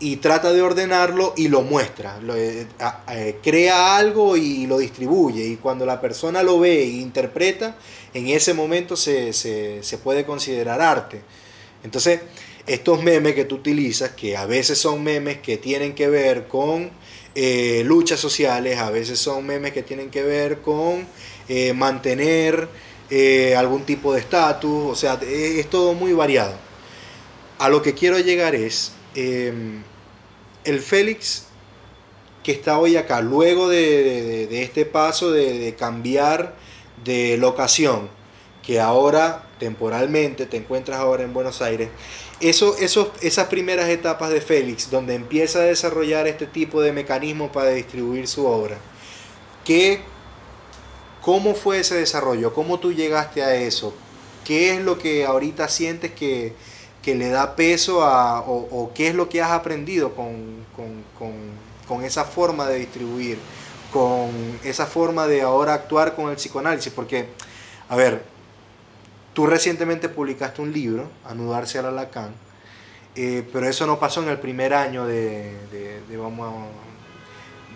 y 0.00 0.16
trata 0.16 0.52
de 0.52 0.62
ordenarlo 0.62 1.34
y 1.36 1.48
lo 1.48 1.62
muestra, 1.62 2.18
eh, 2.34 2.66
eh, 3.10 3.36
crea 3.42 3.96
algo 3.96 4.36
y 4.36 4.66
lo 4.66 4.78
distribuye. 4.78 5.44
Y 5.44 5.56
cuando 5.56 5.86
la 5.86 6.00
persona 6.00 6.42
lo 6.42 6.58
ve 6.58 6.82
e 6.82 6.88
interpreta, 6.88 7.76
en 8.14 8.28
ese 8.28 8.54
momento 8.54 8.96
se, 8.96 9.32
se 9.32 9.98
puede 9.98 10.24
considerar 10.24 10.80
arte. 10.80 11.20
Entonces, 11.84 12.20
estos 12.66 13.02
memes 13.02 13.34
que 13.34 13.44
tú 13.44 13.56
utilizas, 13.56 14.10
que 14.10 14.36
a 14.36 14.46
veces 14.46 14.78
son 14.78 15.02
memes 15.02 15.38
que 15.38 15.56
tienen 15.56 15.94
que 15.94 16.08
ver 16.08 16.46
con 16.46 16.90
eh, 17.34 17.82
luchas 17.86 18.20
sociales, 18.20 18.78
a 18.78 18.90
veces 18.90 19.18
son 19.18 19.46
memes 19.46 19.72
que 19.72 19.82
tienen 19.82 20.10
que 20.10 20.22
ver 20.22 20.60
con 20.60 21.06
eh, 21.48 21.72
mantener 21.72 22.68
eh, 23.10 23.54
algún 23.56 23.84
tipo 23.84 24.12
de 24.12 24.20
estatus, 24.20 24.92
o 24.92 24.94
sea, 24.94 25.18
es, 25.22 25.68
todo 25.70 25.94
muy 25.94 26.12
variado. 26.12 26.54
A 27.58 27.68
lo 27.68 27.82
que 27.82 27.94
quiero 27.94 28.18
llegar 28.18 28.54
es, 28.54 28.92
em, 29.14 29.82
el 30.64 30.80
Félix 30.80 31.46
que 32.42 32.52
está 32.52 32.78
hoy 32.78 32.96
acá, 32.96 33.20
luego 33.20 33.68
de, 33.68 34.62
este 34.62 34.84
paso 34.84 35.30
de 35.30 35.74
cambiar 35.78 36.54
de 37.04 37.36
locación, 37.38 38.08
que 38.62 38.80
ahora 38.80 39.44
temporalmente 39.58 40.46
te 40.46 40.56
encuentras 40.56 40.98
ahora 40.98 41.22
en 41.22 41.32
Buenos 41.32 41.62
Aires, 41.62 41.88
eso, 42.48 42.76
esas 43.20 43.46
primeras 43.46 43.88
etapas 43.88 44.30
de 44.30 44.40
Félix, 44.40 44.90
donde 44.90 45.14
empieza 45.14 45.60
a 45.60 45.62
desarrollar 45.62 46.26
este 46.26 46.46
tipo 46.46 46.80
de 46.80 46.92
mecanismos 46.92 47.50
para 47.50 47.70
distribuir 47.70 48.26
su 48.26 48.46
obra, 48.46 48.78
¿qué, 49.64 50.00
¿cómo 51.20 51.54
fue 51.54 51.80
ese 51.80 51.94
desarrollo? 51.94 52.52
¿Cómo 52.52 52.80
tú 52.80 52.92
llegaste 52.92 53.42
a 53.42 53.54
eso? 53.54 53.94
¿Qué 54.44 54.74
es 54.74 54.80
lo 54.80 54.98
que 54.98 55.24
ahorita 55.24 55.68
sientes 55.68 56.10
que, 56.12 56.54
le 57.04 57.28
da 57.28 57.54
peso 57.54 58.02
a, 58.02 58.40
o, 58.40 58.90
qué 58.94 59.08
es 59.08 59.14
lo 59.14 59.28
que 59.28 59.40
has 59.40 59.52
aprendido 59.52 60.14
con, 60.14 60.64
con 61.86 62.04
esa 62.04 62.24
forma 62.24 62.66
de 62.66 62.78
distribuir, 62.80 63.38
con 63.92 64.30
esa 64.64 64.86
forma 64.86 65.28
de 65.28 65.42
ahora 65.42 65.74
actuar 65.74 66.16
con 66.16 66.30
el 66.30 66.36
psicoanálisis? 66.36 66.92
Porque, 66.92 67.28
a 67.88 67.94
ver, 67.94 68.31
Tú 69.32 69.46
recientemente 69.46 70.08
publicaste 70.08 70.60
un 70.60 70.72
libro, 70.72 71.08
Anudarse 71.24 71.78
al 71.78 71.86
Alacán, 71.86 72.34
eh, 73.14 73.46
pero 73.52 73.66
eso 73.66 73.86
no 73.86 73.98
pasó 73.98 74.22
en 74.22 74.28
el 74.28 74.38
primer 74.38 74.74
año 74.74 75.06
de, 75.06 75.56
vamos 76.16 76.68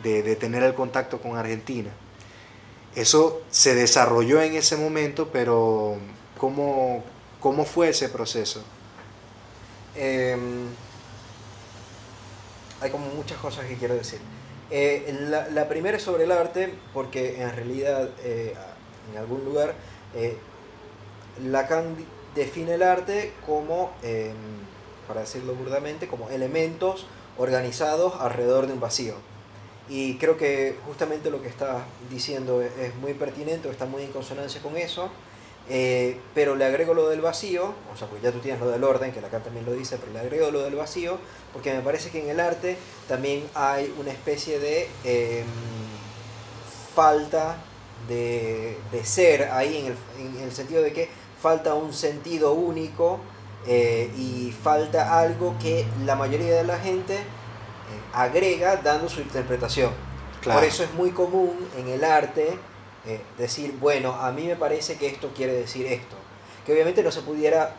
de, 0.03 0.37
tener 0.37 0.63
el 0.63 0.75
contacto 0.75 1.21
con 1.21 1.37
Argentina. 1.37 1.91
Eso 2.95 3.43
se 3.51 3.75
desarrolló 3.75 4.41
en 4.41 4.55
ese 4.55 4.77
momento, 4.77 5.29
pero 5.33 5.97
¿cómo, 6.39 7.03
cómo 7.41 7.65
fue 7.65 7.91
ese 7.91 8.09
proceso? 8.09 8.63
Em, 9.95 10.67
hay 12.81 12.91
como 12.91 13.07
muchas 13.09 13.39
cosas 13.39 13.67
que 13.67 13.77
quiero 13.77 13.95
decir. 13.95 14.21
Eh, 14.71 15.27
la, 15.53 15.69
primera 15.69 15.97
es 15.97 16.03
sobre 16.03 16.25
el 16.25 16.33
arte, 16.33 16.73
porque 16.93 17.41
en 17.41 17.55
realidad 17.55 18.11
eh, 18.23 18.55
en 19.13 19.19
algún 19.19 19.45
lugar 19.45 19.75
Lacan 21.45 21.97
define 22.35 22.75
el 22.75 22.83
arte 22.83 23.33
como, 23.45 23.93
em, 24.03 24.35
para 25.09 25.21
decirlo 25.21 25.55
burdamente, 25.55 26.07
como 26.07 26.31
elementos 26.31 27.07
organizados 27.39 28.15
alrededor 28.21 28.67
de 28.67 28.75
un 28.75 28.81
vacío. 28.81 29.15
Y 29.89 30.17
creo 30.19 30.37
que 30.37 30.77
justamente 30.87 31.31
lo 31.31 31.43
que 31.43 31.49
está 31.49 31.85
diciendo 32.11 32.61
es, 32.61 32.95
muy 32.97 33.15
pertinente, 33.15 33.69
está 33.69 33.87
muy 33.87 34.03
en 34.03 34.13
consonancia 34.13 34.61
con 34.61 34.77
eso, 34.77 35.11
eh, 35.69 36.19
pero 36.35 36.55
le 36.57 36.65
agrego 36.65 36.95
lo 36.95 37.09
del 37.09 37.21
vacío, 37.21 37.73
o 37.93 37.97
sea, 37.97 38.09
pues 38.09 38.23
ya 38.23 38.33
tú 38.33 38.39
tienes 38.41 38.61
lo 38.61 38.69
del 38.69 38.83
orden, 38.85 39.13
que 39.13 39.21
Lacan 39.21 39.43
también 39.43 39.65
lo 39.65 39.73
dice, 39.73 39.97
pero 39.99 40.13
le 40.13 40.21
agrego 40.21 40.51
lo 40.51 40.63
del 40.63 40.75
vacío, 40.75 41.19
porque 41.53 41.73
me 41.73 41.81
parece 41.81 42.11
que 42.11 42.23
en 42.23 42.31
el 42.31 42.41
arte 42.41 42.77
también 43.09 43.45
hay 43.55 43.93
una 43.99 44.11
especie 44.11 44.59
de 44.59 44.89
em, 45.05 45.47
falta 46.95 47.57
de, 48.09 48.77
ser 49.05 49.51
ahí, 49.51 49.79
en 49.79 49.87
el, 49.87 50.37
en 50.37 50.43
el 50.43 50.53
sentido 50.53 50.83
de 50.83 50.93
que 50.93 51.09
falta 51.47 51.75
un 51.75 51.95
sentido 51.95 52.55
único 52.55 53.21
eh, 53.69 54.11
y 54.17 54.51
falta 54.51 55.21
algo 55.21 55.55
que 55.63 55.87
la 56.05 56.17
mayoría 56.17 56.57
de 56.57 56.65
la 56.65 56.77
gente 56.77 57.15
eh, 57.15 57.23
agrega 58.13 58.75
dando 58.79 59.09
su 59.09 59.21
interpretación. 59.21 59.93
Por 60.43 60.65
eso 60.65 60.83
es 60.83 60.93
muy 60.95 61.13
común 61.13 61.57
en 61.79 61.87
el 61.87 62.03
arte 62.03 62.59
eh, 63.07 63.21
decir, 63.39 63.77
bueno, 63.79 64.13
a 64.13 64.33
mí 64.33 64.45
me 64.49 64.57
parece 64.57 64.97
que 64.97 65.07
esto 65.07 65.31
quiere 65.37 65.53
decir 65.53 65.87
esto. 65.87 66.17
Que 66.65 66.73
obviamente 66.73 67.05
no 67.05 67.13
se 67.13 67.23
pudiera 67.23 67.77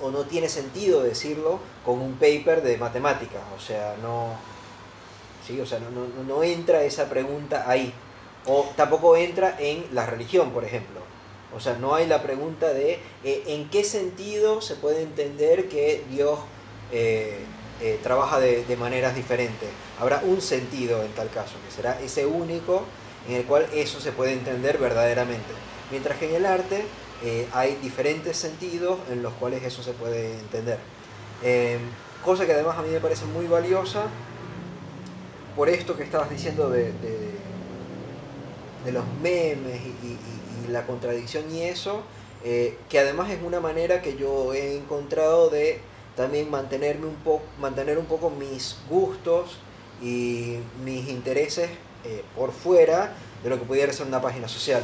o, 0.00 0.10
no 0.10 0.24
tiene 0.24 0.48
sentido 0.48 1.04
decirlo 1.04 1.60
con 1.84 2.00
un 2.00 2.14
paper 2.14 2.62
de 2.64 2.78
matemáticas. 2.78 3.42
O 3.56 3.60
sea, 3.60 3.94
no, 4.02 4.30
¿sí? 5.46 5.60
o 5.60 5.66
sea, 5.66 5.78
no, 5.78 5.90
no, 5.90 6.24
no 6.24 6.42
entra 6.42 6.82
esa 6.82 7.08
pregunta 7.08 7.62
ahí. 7.68 7.94
O 8.46 8.66
tampoco 8.74 9.16
entra 9.16 9.54
en 9.60 9.86
la 9.92 10.04
religión, 10.04 10.50
por 10.50 10.64
ejemplo. 10.64 11.13
O 11.56 11.60
sea, 11.60 11.76
no 11.78 11.94
hay 11.94 12.06
la 12.06 12.22
pregunta 12.22 12.72
de 12.72 12.98
eh, 13.22 13.44
en 13.46 13.68
qué 13.70 13.84
sentido 13.84 14.60
se 14.60 14.74
puede 14.74 15.02
entender 15.02 15.68
que 15.68 16.02
Dios 16.10 16.40
eh, 16.92 17.38
eh, 17.80 18.00
trabaja 18.02 18.40
de, 18.40 18.64
maneras 18.76 19.14
diferentes. 19.14 19.68
Habrá 20.00 20.20
un 20.24 20.40
sentido 20.40 21.02
en 21.02 21.12
tal 21.12 21.30
caso, 21.30 21.54
que 21.64 21.74
será 21.74 22.00
ese 22.00 22.26
único 22.26 22.82
en 23.28 23.36
el 23.36 23.44
cual 23.44 23.66
eso 23.72 24.00
se 24.00 24.10
puede 24.10 24.32
entender 24.32 24.78
verdaderamente. 24.78 25.52
Mientras 25.90 26.18
que 26.18 26.28
en 26.28 26.34
el 26.36 26.46
arte 26.46 26.84
hay 27.52 27.76
diferentes 27.76 28.36
sentidos 28.36 28.98
en 29.10 29.22
los 29.22 29.32
cuales 29.34 29.62
eso 29.62 29.82
se 29.82 29.92
puede 29.92 30.38
entender. 30.38 30.78
cosa 32.22 32.44
que 32.44 32.52
además 32.52 32.76
a 32.76 32.82
mí 32.82 32.90
me 32.90 33.00
parece 33.00 33.24
muy 33.26 33.46
valiosa 33.46 34.02
por 35.56 35.70
esto 35.70 35.96
que 35.96 36.02
estabas 36.02 36.28
diciendo 36.28 36.68
de, 36.68 36.92
de, 38.84 38.92
los 38.92 39.04
memes 39.22 39.80
y 40.02 40.43
la 40.68 40.86
contradicción 40.86 41.44
y 41.54 41.62
eso, 41.62 42.02
eh, 42.44 42.76
que 42.88 42.98
además 42.98 43.30
es 43.30 43.42
una 43.42 43.60
manera 43.60 44.02
que 44.02 44.16
yo 44.16 44.52
he 44.54 44.76
encontrado 44.76 45.50
de 45.50 45.80
también 46.16 46.50
mantenerme 46.50 47.06
un 47.06 47.16
poco, 47.16 47.44
mantener 47.58 47.98
un 47.98 48.06
poco 48.06 48.30
mis 48.30 48.76
gustos 48.88 49.58
y 50.02 50.56
mis 50.84 51.08
intereses 51.08 51.70
eh, 52.04 52.22
por 52.36 52.52
fuera 52.52 53.14
de 53.42 53.50
lo 53.50 53.58
que 53.58 53.64
pudiera 53.64 53.92
ser 53.92 54.06
una 54.06 54.20
página 54.20 54.48
social. 54.48 54.82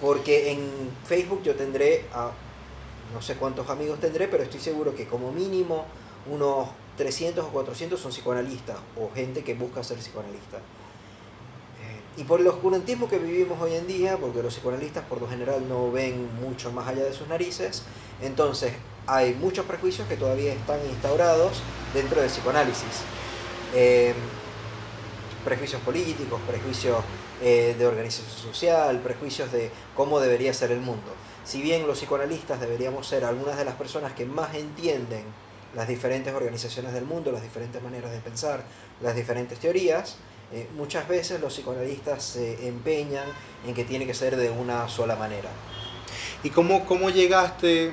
Porque 0.00 0.52
en 0.52 0.60
Facebook 1.04 1.42
yo 1.42 1.54
tendré 1.54 2.04
a 2.12 2.30
no 3.12 3.20
sé 3.20 3.34
cuántos 3.34 3.68
amigos 3.68 4.00
tendré, 4.00 4.28
pero 4.28 4.42
estoy 4.42 4.60
seguro 4.60 4.94
que 4.94 5.06
como 5.06 5.32
mínimo 5.32 5.84
unos 6.30 6.68
300 6.96 7.44
o 7.44 7.48
400 7.48 8.00
son 8.00 8.12
psicoanalistas 8.12 8.78
o 8.96 9.10
gente 9.14 9.44
que 9.44 9.54
busca 9.54 9.82
ser 9.84 9.98
psicoanalista. 9.98 10.58
Y 12.16 12.24
por 12.24 12.40
el 12.40 12.46
oscurantismo 12.46 13.08
que 13.08 13.18
vivimos 13.18 13.60
hoy 13.60 13.74
en 13.74 13.86
día, 13.86 14.18
porque 14.18 14.42
los 14.42 14.54
psicoanalistas 14.54 15.04
por 15.04 15.20
lo 15.20 15.28
general 15.28 15.66
no 15.66 15.90
ven 15.90 16.28
mucho 16.40 16.70
más 16.70 16.86
allá 16.86 17.04
de 17.04 17.14
sus 17.14 17.26
narices, 17.26 17.84
entonces 18.20 18.74
hay 19.06 19.34
muchos 19.34 19.64
prejuicios 19.64 20.06
que 20.08 20.16
todavía 20.16 20.52
están 20.52 20.78
instaurados 20.90 21.62
dentro 21.94 22.20
del 22.20 22.30
psicoanálisis. 22.30 23.00
Em, 23.74 24.14
prejuicios 25.44 25.80
políticos, 25.82 26.40
prejuicios 26.46 26.98
eh, 27.40 27.74
de 27.76 27.86
organización 27.86 28.52
social, 28.52 29.00
prejuicios 29.00 29.50
de 29.50 29.70
cómo 29.96 30.20
debería 30.20 30.52
ser 30.54 30.70
el 30.70 30.80
mundo. 30.80 31.12
Si 31.44 31.60
bien 31.60 31.86
los 31.86 31.98
psicoanalistas 31.98 32.60
deberíamos 32.60 33.06
ser 33.06 33.24
algunas 33.24 33.56
de 33.56 33.64
las 33.64 33.74
personas 33.74 34.12
que 34.12 34.26
más 34.26 34.54
entienden 34.54 35.24
las 35.74 35.88
diferentes 35.88 36.32
organizaciones 36.32 36.92
del 36.92 37.04
mundo, 37.04 37.32
las 37.32 37.42
diferentes 37.42 37.82
maneras 37.82 38.12
de 38.12 38.18
pensar, 38.18 38.62
las 39.00 39.16
diferentes 39.16 39.58
teorías, 39.58 40.16
eh, 40.52 40.68
muchas 40.76 41.08
veces 41.08 41.40
los 41.40 41.54
psicoanalistas 41.54 42.22
se 42.22 42.68
empeñan 42.68 43.24
en 43.66 43.74
que 43.74 43.84
tiene 43.84 44.06
que 44.06 44.12
ser 44.12 44.36
de 44.36 44.50
una 44.50 44.86
sola 44.88 45.16
manera. 45.16 45.48
¿Y 46.42 46.50
cómo, 46.50 46.84
cómo 46.84 47.08
llegaste 47.08 47.92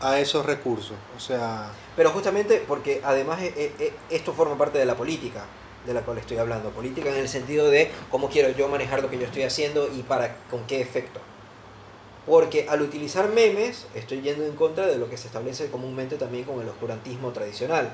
a 0.00 0.20
esos 0.20 0.46
recursos? 0.46 0.96
O 1.16 1.20
sea... 1.20 1.72
Pero 1.96 2.10
justamente 2.10 2.62
porque 2.68 3.00
además 3.04 3.42
eh, 3.42 3.72
eh, 3.78 3.92
esto 4.10 4.32
forma 4.32 4.56
parte 4.56 4.78
de 4.78 4.86
la 4.86 4.96
política 4.96 5.44
de 5.86 5.94
la 5.94 6.02
cual 6.02 6.18
estoy 6.18 6.36
hablando. 6.36 6.70
Política 6.70 7.08
en 7.08 7.16
el 7.16 7.28
sentido 7.28 7.68
de 7.68 7.90
cómo 8.10 8.28
quiero 8.28 8.50
yo 8.50 8.68
manejar 8.68 9.02
lo 9.02 9.10
que 9.10 9.18
yo 9.18 9.24
estoy 9.24 9.42
haciendo 9.42 9.88
y 9.92 10.02
para 10.02 10.36
con 10.50 10.64
qué 10.66 10.80
efecto. 10.80 11.20
Porque 12.26 12.66
al 12.68 12.82
utilizar 12.82 13.28
memes 13.30 13.86
estoy 13.94 14.20
yendo 14.20 14.44
en 14.44 14.54
contra 14.54 14.86
de 14.86 14.98
lo 14.98 15.08
que 15.08 15.16
se 15.16 15.26
establece 15.26 15.70
comúnmente 15.70 16.16
también 16.16 16.44
con 16.44 16.60
el 16.60 16.68
oscurantismo 16.68 17.32
tradicional 17.32 17.90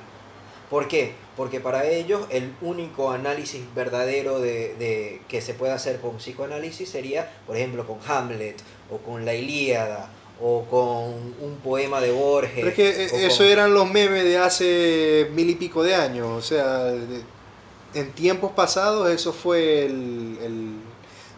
¿Por 0.74 0.88
qué? 0.88 1.12
Porque 1.36 1.60
para 1.60 1.86
ellos 1.86 2.26
el 2.30 2.52
único 2.60 3.12
análisis 3.12 3.62
verdadero 3.76 4.40
de, 4.40 5.20
que 5.28 5.40
se 5.40 5.54
puede 5.54 5.72
hacer 5.72 6.00
con 6.00 6.16
psicoanálisis 6.16 6.88
sería, 6.88 7.30
por 7.46 7.56
ejemplo, 7.56 7.86
con 7.86 7.98
Hamlet 8.04 8.56
o 8.90 8.96
con 8.96 9.24
la 9.24 9.34
Ilíada 9.34 10.10
o 10.42 10.64
con 10.64 11.12
un 11.48 11.60
poema 11.62 12.00
de 12.00 12.10
Borges. 12.10 12.54
Pero 12.56 12.68
es 12.70 12.74
que 12.74 13.26
eso 13.26 13.44
eran 13.44 13.72
los 13.72 13.88
memes 13.88 14.24
de 14.24 14.36
hace 14.36 15.30
mil 15.32 15.48
y 15.48 15.54
pico 15.54 15.84
de 15.84 15.94
años, 15.94 16.26
o 16.26 16.42
sea, 16.42 16.92
en 17.94 18.10
tiempos 18.10 18.50
pasados 18.50 19.08
eso 19.10 19.32
fue 19.32 19.84
el, 19.84 20.74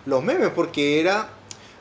los 0.06 0.24
memes, 0.24 0.48
porque 0.54 0.98
era 0.98 1.28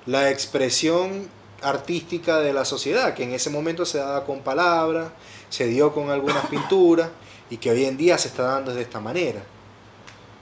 la 0.06 0.30
expresión 0.30 1.30
artística 1.62 2.40
de 2.40 2.52
la 2.52 2.66
sociedad, 2.66 3.14
que 3.14 3.24
en 3.24 3.32
ese 3.32 3.50
momento 3.50 3.86
se 3.86 4.00
daba 4.00 4.26
con 4.26 4.42
palabras, 4.42 5.08
se 5.50 5.68
dio 5.68 5.94
con 5.94 6.10
algunas 6.10 6.46
pinturas 6.50 7.08
y 7.50 7.58
que 7.58 7.72
hoy 7.72 7.86
en 7.86 7.98
día 7.98 8.18
se 8.18 8.30
está 8.30 8.44
dando 8.44 8.74
de 8.74 8.82
esta 8.82 9.00
manera. 9.00 9.44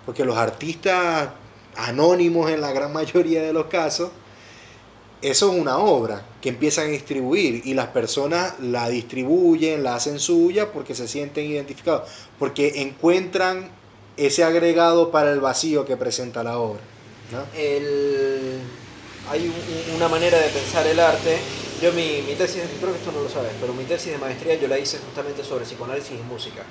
Porque 0.05 0.25
los 0.25 0.37
artistas 0.37 1.29
anónimos 1.75 2.51
en 2.51 2.61
la 2.61 2.71
gran 2.71 2.93
mayoría 2.93 3.41
de 3.41 3.53
los 3.53 3.65
casos, 3.65 4.11
eso 5.21 5.53
es 5.53 5.59
una 5.59 5.77
obra 5.77 6.25
que 6.41 6.49
empiezan 6.49 6.87
a 6.87 6.89
distribuir 6.89 7.61
y 7.65 7.73
las 7.73 7.87
personas 7.87 8.59
la 8.59 8.89
distribuyen, 8.89 9.81
la 9.81 9.95
hacen 9.95 10.19
suya 10.19 10.71
porque 10.73 10.93
se 10.95 11.07
sienten 11.07 11.45
identificados, 11.45 12.09
porque 12.37 12.81
encuentran 12.81 13.69
ese 14.17 14.43
agregado 14.43 15.11
para 15.11 15.31
el 15.31 15.39
vacío 15.39 15.85
que 15.85 15.95
presenta 15.95 16.43
la 16.43 16.57
obra. 16.59 16.81
hay 19.31 19.51
una 19.95 20.09
manera 20.09 20.37
de 20.37 20.49
pensar 20.49 20.85
el 20.87 20.99
arte. 20.99 21.37
Yo 21.81 21.91
mi, 21.93 22.21
mi 22.27 22.35
tesis, 22.35 22.61
creo 22.79 22.91
que 22.91 22.99
esto 22.99 23.11
no 23.11 23.23
lo 23.23 23.29
sabes, 23.29 23.51
pero 23.59 23.73
mi 23.73 23.85
tesis 23.85 24.11
de 24.11 24.17
maestría 24.17 24.55
yo 24.55 24.67
la 24.67 24.77
hice 24.77 24.99
justamente 24.99 25.43
sobre 25.43 25.63
psicoanálisis 25.63 26.19
y 26.19 26.23
música. 26.23 26.63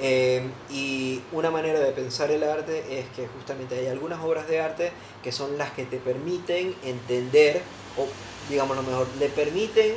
Eh, 0.00 0.42
y 0.70 1.22
una 1.30 1.50
manera 1.50 1.78
de 1.78 1.92
pensar 1.92 2.30
el 2.30 2.42
arte 2.42 2.98
es 2.98 3.06
que 3.10 3.28
justamente 3.28 3.78
hay 3.78 3.86
algunas 3.86 4.20
obras 4.24 4.48
de 4.48 4.60
arte 4.60 4.92
que 5.22 5.30
son 5.30 5.56
las 5.56 5.70
que 5.70 5.84
te 5.84 5.98
permiten 5.98 6.74
entender, 6.84 7.62
o 7.96 8.06
digamos 8.50 8.76
lo 8.76 8.82
mejor, 8.82 9.06
le 9.20 9.28
permiten, 9.28 9.94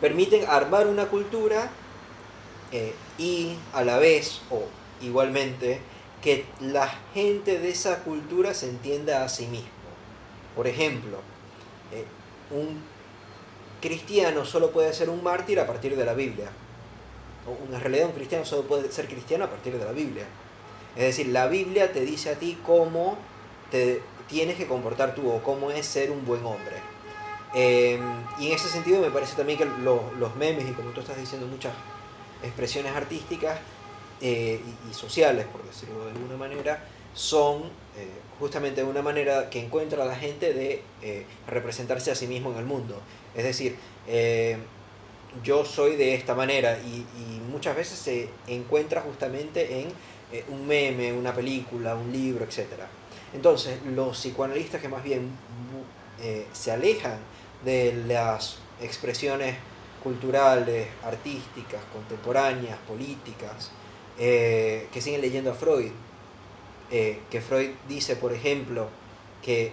permiten 0.00 0.44
armar 0.46 0.86
una 0.86 1.06
cultura 1.06 1.70
eh, 2.70 2.94
y 3.16 3.56
a 3.72 3.82
la 3.82 3.98
vez, 3.98 4.42
o 4.50 4.64
igualmente, 5.00 5.80
que 6.22 6.44
la 6.60 6.88
gente 7.14 7.58
de 7.58 7.70
esa 7.70 8.04
cultura 8.04 8.52
se 8.52 8.68
entienda 8.68 9.24
a 9.24 9.28
sí 9.28 9.46
mismo. 9.46 9.68
Por 10.54 10.66
ejemplo, 10.66 11.18
eh, 11.92 12.04
un 12.50 12.82
cristiano 13.80 14.44
solo 14.44 14.70
puede 14.70 14.92
ser 14.92 15.08
un 15.08 15.22
mártir 15.22 15.60
a 15.60 15.66
partir 15.66 15.96
de 15.96 16.04
la 16.04 16.14
Biblia 16.14 16.50
en 17.46 17.80
realidad 17.80 18.06
un 18.06 18.12
cristiano 18.12 18.44
solo 18.44 18.62
puede 18.62 18.90
ser 18.90 19.06
cristiano 19.06 19.44
a 19.44 19.50
partir 19.50 19.76
de 19.78 19.84
la 19.84 19.92
Biblia. 19.92 20.24
Es 20.96 21.04
decir, 21.04 21.28
la 21.28 21.46
Biblia 21.48 21.92
te 21.92 22.00
dice 22.00 22.30
a 22.30 22.38
ti 22.38 22.58
cómo 22.64 23.18
te 23.70 24.00
tienes 24.28 24.56
que 24.56 24.66
comportar 24.66 25.14
tú 25.14 25.30
o 25.30 25.42
cómo 25.42 25.70
es 25.70 25.86
ser 25.86 26.10
un 26.10 26.24
buen 26.24 26.44
hombre. 26.44 26.76
Em, 27.54 28.00
y 28.38 28.48
en 28.48 28.54
ese 28.54 28.68
sentido 28.68 29.00
me 29.00 29.10
parece 29.10 29.36
también 29.36 29.58
que 29.58 29.64
los 29.64 30.36
memes 30.36 30.68
y 30.68 30.72
como 30.72 30.90
tú 30.90 31.00
estás 31.00 31.16
diciendo 31.16 31.46
muchas 31.46 31.72
expresiones 32.42 32.94
artísticas 32.94 33.58
eh, 34.20 34.60
y, 34.90 34.94
sociales, 34.94 35.46
por 35.46 35.64
decirlo 35.64 36.04
de 36.04 36.12
alguna 36.12 36.36
manera, 36.36 36.84
son 37.14 37.62
eh, 37.96 38.08
justamente 38.40 38.82
una 38.82 39.02
manera 39.02 39.50
que 39.50 39.60
encuentra 39.60 40.04
la 40.04 40.16
gente 40.16 40.52
de 40.52 40.82
eh, 41.02 41.26
representarse 41.46 42.10
a 42.10 42.14
sí 42.14 42.26
mismo 42.26 42.50
en 42.52 42.58
el 42.58 42.64
mundo. 42.64 43.00
Es 43.34 43.44
decir, 43.44 43.76
yo 45.42 45.64
soy 45.64 45.96
de 45.96 46.14
esta 46.14 46.34
manera 46.34 46.78
y, 46.78 47.04
muchas 47.50 47.76
veces 47.76 47.96
se 48.00 48.28
encuentra 48.48 49.00
justamente 49.00 49.80
en 49.80 49.86
eh, 50.32 50.44
un 50.48 50.66
meme, 50.66 51.12
una 51.12 51.32
película, 51.32 51.94
un 51.94 52.10
libro, 52.10 52.44
etc. 52.44 52.66
Entonces, 53.32 53.78
los 53.94 54.18
psicoanalistas 54.18 54.82
que 54.82 54.88
más 54.88 55.04
bien 55.04 55.30
eh, 56.20 56.46
se 56.52 56.72
alejan 56.72 57.18
de 57.64 57.94
las 58.08 58.58
expresiones 58.80 59.54
culturales, 60.02 60.88
artísticas, 61.04 61.80
contemporáneas, 61.92 62.76
políticas, 62.88 63.70
eh, 64.18 64.88
que 64.92 65.00
siguen 65.00 65.20
leyendo 65.20 65.52
a 65.52 65.54
Freud, 65.54 65.92
que 66.90 67.40
Freud 67.40 67.70
dice, 67.88 68.14
por 68.16 68.32
ejemplo, 68.32 68.88
que 69.42 69.72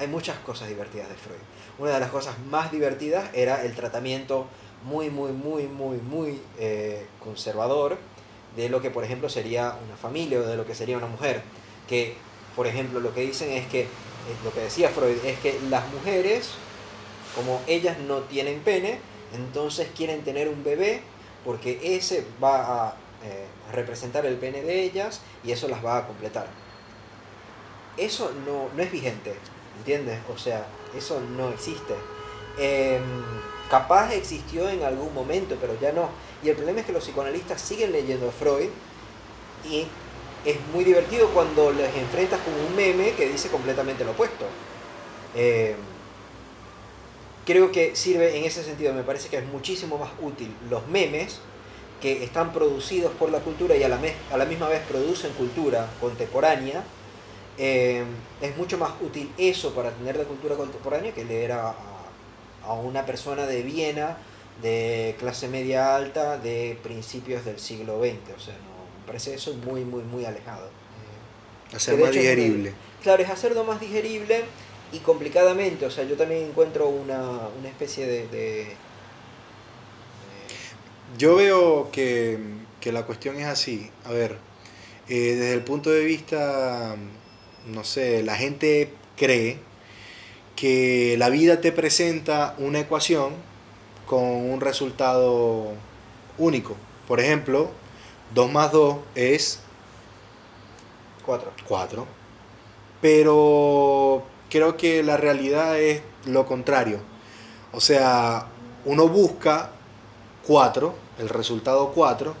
hay 0.00 0.08
muchas 0.08 0.38
cosas 0.38 0.68
divertidas 0.68 1.08
de 1.08 1.14
Freud 1.14 1.40
una 1.80 1.92
de 1.92 2.00
las 2.00 2.10
cosas 2.10 2.38
más 2.50 2.70
divertidas 2.70 3.30
era 3.32 3.64
el 3.64 3.74
tratamiento 3.74 4.46
muy, 4.84 5.08
muy, 5.08 5.32
muy, 5.32 5.64
muy, 5.64 5.96
muy 5.96 6.40
eh, 6.58 7.06
conservador 7.18 7.96
de 8.54 8.68
lo 8.68 8.82
que, 8.82 8.90
por 8.90 9.02
ejemplo, 9.02 9.30
sería 9.30 9.76
una 9.86 9.96
familia 9.96 10.40
o 10.40 10.42
de 10.42 10.56
lo 10.56 10.66
que 10.66 10.74
sería 10.74 10.98
una 10.98 11.06
mujer. 11.06 11.42
Que, 11.88 12.14
por 12.54 12.66
ejemplo, 12.66 13.00
lo 13.00 13.14
que 13.14 13.22
dicen 13.22 13.50
es 13.52 13.66
que, 13.66 13.82
eh, 13.82 13.86
lo 14.44 14.52
que 14.52 14.60
decía 14.60 14.90
Freud, 14.90 15.24
es 15.24 15.38
que 15.38 15.58
las 15.70 15.90
mujeres, 15.92 16.50
como 17.34 17.62
ellas 17.66 17.98
no 17.98 18.20
tienen 18.20 18.60
pene, 18.60 18.98
entonces 19.34 19.88
quieren 19.96 20.22
tener 20.22 20.48
un 20.48 20.62
bebé 20.62 21.00
porque 21.44 21.96
ese 21.96 22.26
va 22.42 22.88
a 22.88 22.94
eh, 23.24 23.46
representar 23.72 24.26
el 24.26 24.36
pene 24.36 24.62
de 24.62 24.82
ellas 24.82 25.22
y 25.44 25.52
eso 25.52 25.66
las 25.68 25.82
va 25.82 25.96
a 25.96 26.06
completar. 26.06 26.46
Eso 27.96 28.32
no, 28.46 28.68
no 28.74 28.82
es 28.82 28.92
vigente, 28.92 29.34
¿entiendes? 29.80 30.18
O 30.32 30.38
sea, 30.38 30.66
eso 30.96 31.20
no 31.36 31.48
existe. 31.48 31.94
Em, 32.58 33.02
capaz 33.70 34.12
existió 34.12 34.68
en 34.68 34.82
algún 34.82 35.12
momento, 35.14 35.56
pero 35.60 35.78
ya 35.80 35.92
no. 35.92 36.10
Y 36.42 36.50
el 36.50 36.56
problema 36.56 36.80
es 36.80 36.86
que 36.86 36.92
los 36.92 37.04
psicoanalistas 37.04 37.60
siguen 37.60 37.92
leyendo 37.92 38.28
a 38.28 38.32
Freud 38.32 38.68
y 39.64 39.86
es 40.44 40.56
muy 40.72 40.84
divertido 40.84 41.28
cuando 41.30 41.72
les 41.72 41.94
enfrentas 41.96 42.40
con 42.40 42.54
un 42.54 42.76
meme 42.76 43.12
que 43.12 43.28
dice 43.28 43.48
completamente 43.48 44.04
lo 44.04 44.12
opuesto. 44.12 44.46
Eh, 45.34 45.76
creo 47.46 47.72
que 47.72 47.96
sirve 47.96 48.38
en 48.38 48.44
ese 48.44 48.62
sentido, 48.62 48.92
me 48.92 49.02
parece 49.02 49.28
que 49.28 49.38
es 49.38 49.46
muchísimo 49.46 49.98
más 49.98 50.10
útil 50.20 50.54
los 50.68 50.86
memes 50.88 51.40
que 52.00 52.24
están 52.24 52.52
producidos 52.52 53.12
por 53.12 53.30
la 53.30 53.40
cultura 53.40 53.76
y 53.76 53.82
a 53.82 53.88
la, 53.88 53.98
a 54.32 54.36
la 54.36 54.44
misma 54.46 54.68
vez 54.68 54.82
producen 54.88 55.32
cultura 55.32 55.88
contemporánea. 56.00 56.82
Eh, 57.62 58.02
es 58.40 58.56
mucho 58.56 58.78
más 58.78 58.92
útil 59.02 59.30
eso 59.36 59.74
para 59.74 59.90
tener 59.90 60.16
la 60.16 60.24
cultura 60.24 60.56
contemporánea 60.56 61.12
que 61.12 61.26
leer 61.26 61.52
a, 61.52 61.74
a 62.64 62.72
una 62.72 63.04
persona 63.04 63.44
de 63.44 63.62
Viena 63.62 64.16
de 64.62 65.14
clase 65.18 65.46
media 65.48 65.94
alta 65.94 66.38
de 66.38 66.78
principios 66.82 67.44
del 67.44 67.58
siglo 67.58 68.00
XX. 68.00 68.36
O 68.36 68.40
sea, 68.40 68.54
no, 68.54 69.00
me 69.00 69.06
parece 69.06 69.34
eso 69.34 69.54
muy, 69.54 69.84
muy, 69.84 70.02
muy 70.02 70.24
alejado. 70.24 70.70
Hacer 71.74 71.98
más 71.98 72.12
digerible. 72.12 72.72
claro, 73.02 73.22
es 73.22 73.30
hacerlo 73.30 73.64
más 73.64 73.80
digerible 73.80 74.42
y 74.92 74.98
complicadamente. 74.98 75.86
O 75.86 75.90
sea, 75.90 76.04
yo 76.04 76.16
también 76.16 76.44
encuentro 76.44 76.88
una, 76.88 77.20
una 77.58 77.68
especie 77.68 78.06
de, 78.06 78.74
Yo 81.16 81.36
veo 81.36 81.90
que, 81.92 82.38
que, 82.80 82.90
la 82.90 83.04
cuestión 83.06 83.36
es 83.36 83.46
así. 83.46 83.90
A 84.04 84.12
ver, 84.12 84.38
eh, 85.08 85.34
desde 85.36 85.52
el 85.52 85.62
punto 85.62 85.90
de 85.90 86.04
vista, 86.04 86.96
no 87.66 87.84
sé, 87.84 88.22
la 88.22 88.36
gente 88.36 88.92
cree 89.16 89.58
que 90.56 91.16
la 91.18 91.28
vida 91.30 91.60
te 91.60 91.72
presenta 91.72 92.54
una 92.58 92.80
ecuación 92.80 93.32
con 94.06 94.22
un 94.22 94.60
resultado 94.60 95.72
único. 96.38 96.76
Por 97.08 97.20
ejemplo, 97.20 97.70
2 98.34 98.52
más 98.52 98.72
2 98.72 98.96
es 99.14 99.60
4. 101.24 101.52
4. 101.66 102.06
Pero 103.00 104.24
creo 104.50 104.76
que 104.76 105.02
la 105.02 105.16
realidad 105.16 105.78
es 105.80 106.02
lo 106.26 106.46
contrario. 106.46 106.98
O 107.72 107.80
sea, 107.80 108.46
uno 108.84 109.08
busca 109.08 109.70
4, 110.46 110.94
el 111.18 111.28
resultado 111.28 111.92
4, 111.92 112.34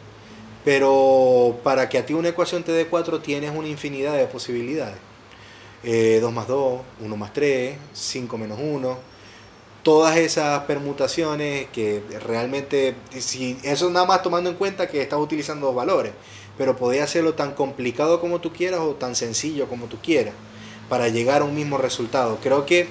pero 0.64 1.58
para 1.62 1.88
que 1.88 1.98
a 1.98 2.06
ti 2.06 2.14
una 2.14 2.28
ecuación 2.28 2.64
te 2.64 2.72
dé 2.72 2.86
4 2.86 3.20
tienes 3.20 3.52
una 3.54 3.68
infinidad 3.68 4.14
de 4.14 4.26
posibilidades. 4.26 5.09
2 5.82 5.92
eh, 5.92 6.22
más 6.32 6.46
2, 6.46 6.80
1 7.00 7.16
más 7.16 7.32
3, 7.32 7.76
5 7.92 8.38
menos 8.38 8.58
1 8.60 9.10
todas 9.82 10.16
esas 10.16 10.64
permutaciones 10.64 11.68
que 11.72 12.02
realmente, 12.24 12.94
si 13.18 13.58
eso 13.62 13.88
nada 13.90 14.06
más 14.06 14.22
tomando 14.22 14.50
en 14.50 14.56
cuenta 14.56 14.88
que 14.88 15.00
estás 15.00 15.18
utilizando 15.18 15.66
dos 15.66 15.74
valores, 15.74 16.12
pero 16.58 16.76
podés 16.76 17.02
hacerlo 17.02 17.34
tan 17.34 17.52
complicado 17.52 18.20
como 18.20 18.40
tú 18.40 18.52
quieras 18.52 18.80
o 18.80 18.90
tan 18.90 19.14
sencillo 19.14 19.68
como 19.68 19.86
tú 19.86 19.96
quieras 20.02 20.34
para 20.88 21.08
llegar 21.08 21.42
a 21.42 21.44
un 21.44 21.54
mismo 21.54 21.78
resultado. 21.78 22.38
Creo 22.42 22.66
que 22.66 22.88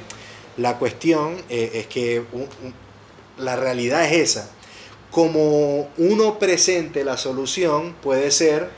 la 0.57 0.77
cuestión 0.79 1.37
eh, 1.49 1.71
es 1.75 1.87
que 1.87 2.23
la 3.37 3.55
realidad 3.55 4.05
es 4.05 4.13
esa. 4.13 4.49
Como 5.11 5.89
uno 5.97 6.39
presente 6.39 7.03
la 7.03 7.17
solución 7.17 7.93
puede 8.01 8.31
ser 8.31 8.69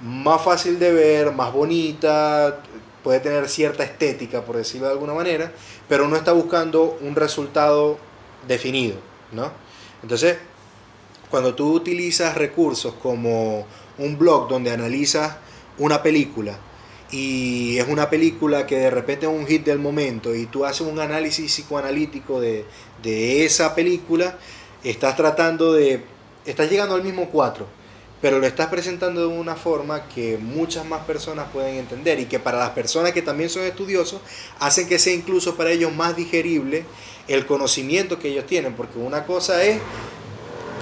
más 0.00 0.42
fácil 0.42 0.78
de 0.78 0.92
ver, 0.92 1.32
más 1.32 1.52
bonita, 1.52 2.62
puede 3.02 3.20
tener 3.20 3.48
cierta 3.48 3.84
estética, 3.84 4.44
por 4.44 4.56
decirlo 4.56 4.86
de 4.86 4.92
alguna 4.92 5.14
manera, 5.14 5.52
pero 5.88 6.08
no 6.08 6.16
está 6.16 6.32
buscando 6.32 6.98
un 7.00 7.14
resultado 7.16 7.98
definido, 8.46 8.96
¿no? 9.32 9.50
Entonces, 10.02 10.38
cuando 11.30 11.54
tú 11.54 11.72
utilizas 11.72 12.34
recursos 12.34 12.94
como 12.94 13.66
un 13.98 14.18
blog 14.18 14.48
donde 14.48 14.72
analizas 14.72 15.36
una 15.78 16.02
película 16.02 16.58
y 17.10 17.78
es 17.78 17.88
una 17.88 18.08
película 18.10 18.66
que 18.66 18.76
de 18.76 18.90
repente 18.90 19.26
es 19.26 19.32
un 19.32 19.46
hit 19.46 19.64
del 19.64 19.78
momento 19.78 20.34
y 20.34 20.46
tú 20.46 20.64
haces 20.64 20.86
un 20.86 20.98
análisis 21.00 21.52
psicoanalítico 21.52 22.40
de, 22.40 22.64
de 23.02 23.44
esa 23.44 23.74
película, 23.74 24.38
estás 24.84 25.16
tratando 25.16 25.72
de, 25.72 26.02
estás 26.46 26.70
llegando 26.70 26.94
al 26.94 27.02
mismo 27.02 27.28
cuatro, 27.30 27.66
pero 28.20 28.38
lo 28.38 28.46
estás 28.46 28.66
presentando 28.66 29.22
de 29.22 29.26
una 29.26 29.56
forma 29.56 30.06
que 30.08 30.36
muchas 30.38 30.84
más 30.84 31.04
personas 31.04 31.48
pueden 31.52 31.76
entender 31.76 32.20
y 32.20 32.26
que 32.26 32.38
para 32.38 32.58
las 32.58 32.70
personas 32.70 33.12
que 33.12 33.22
también 33.22 33.48
son 33.48 33.62
estudiosos 33.62 34.20
hacen 34.58 34.88
que 34.88 34.98
sea 34.98 35.14
incluso 35.14 35.56
para 35.56 35.70
ellos 35.70 35.92
más 35.94 36.16
digerible 36.16 36.84
el 37.28 37.46
conocimiento 37.46 38.18
que 38.18 38.28
ellos 38.28 38.46
tienen, 38.46 38.74
porque 38.74 38.98
una 38.98 39.24
cosa 39.24 39.62
es 39.62 39.80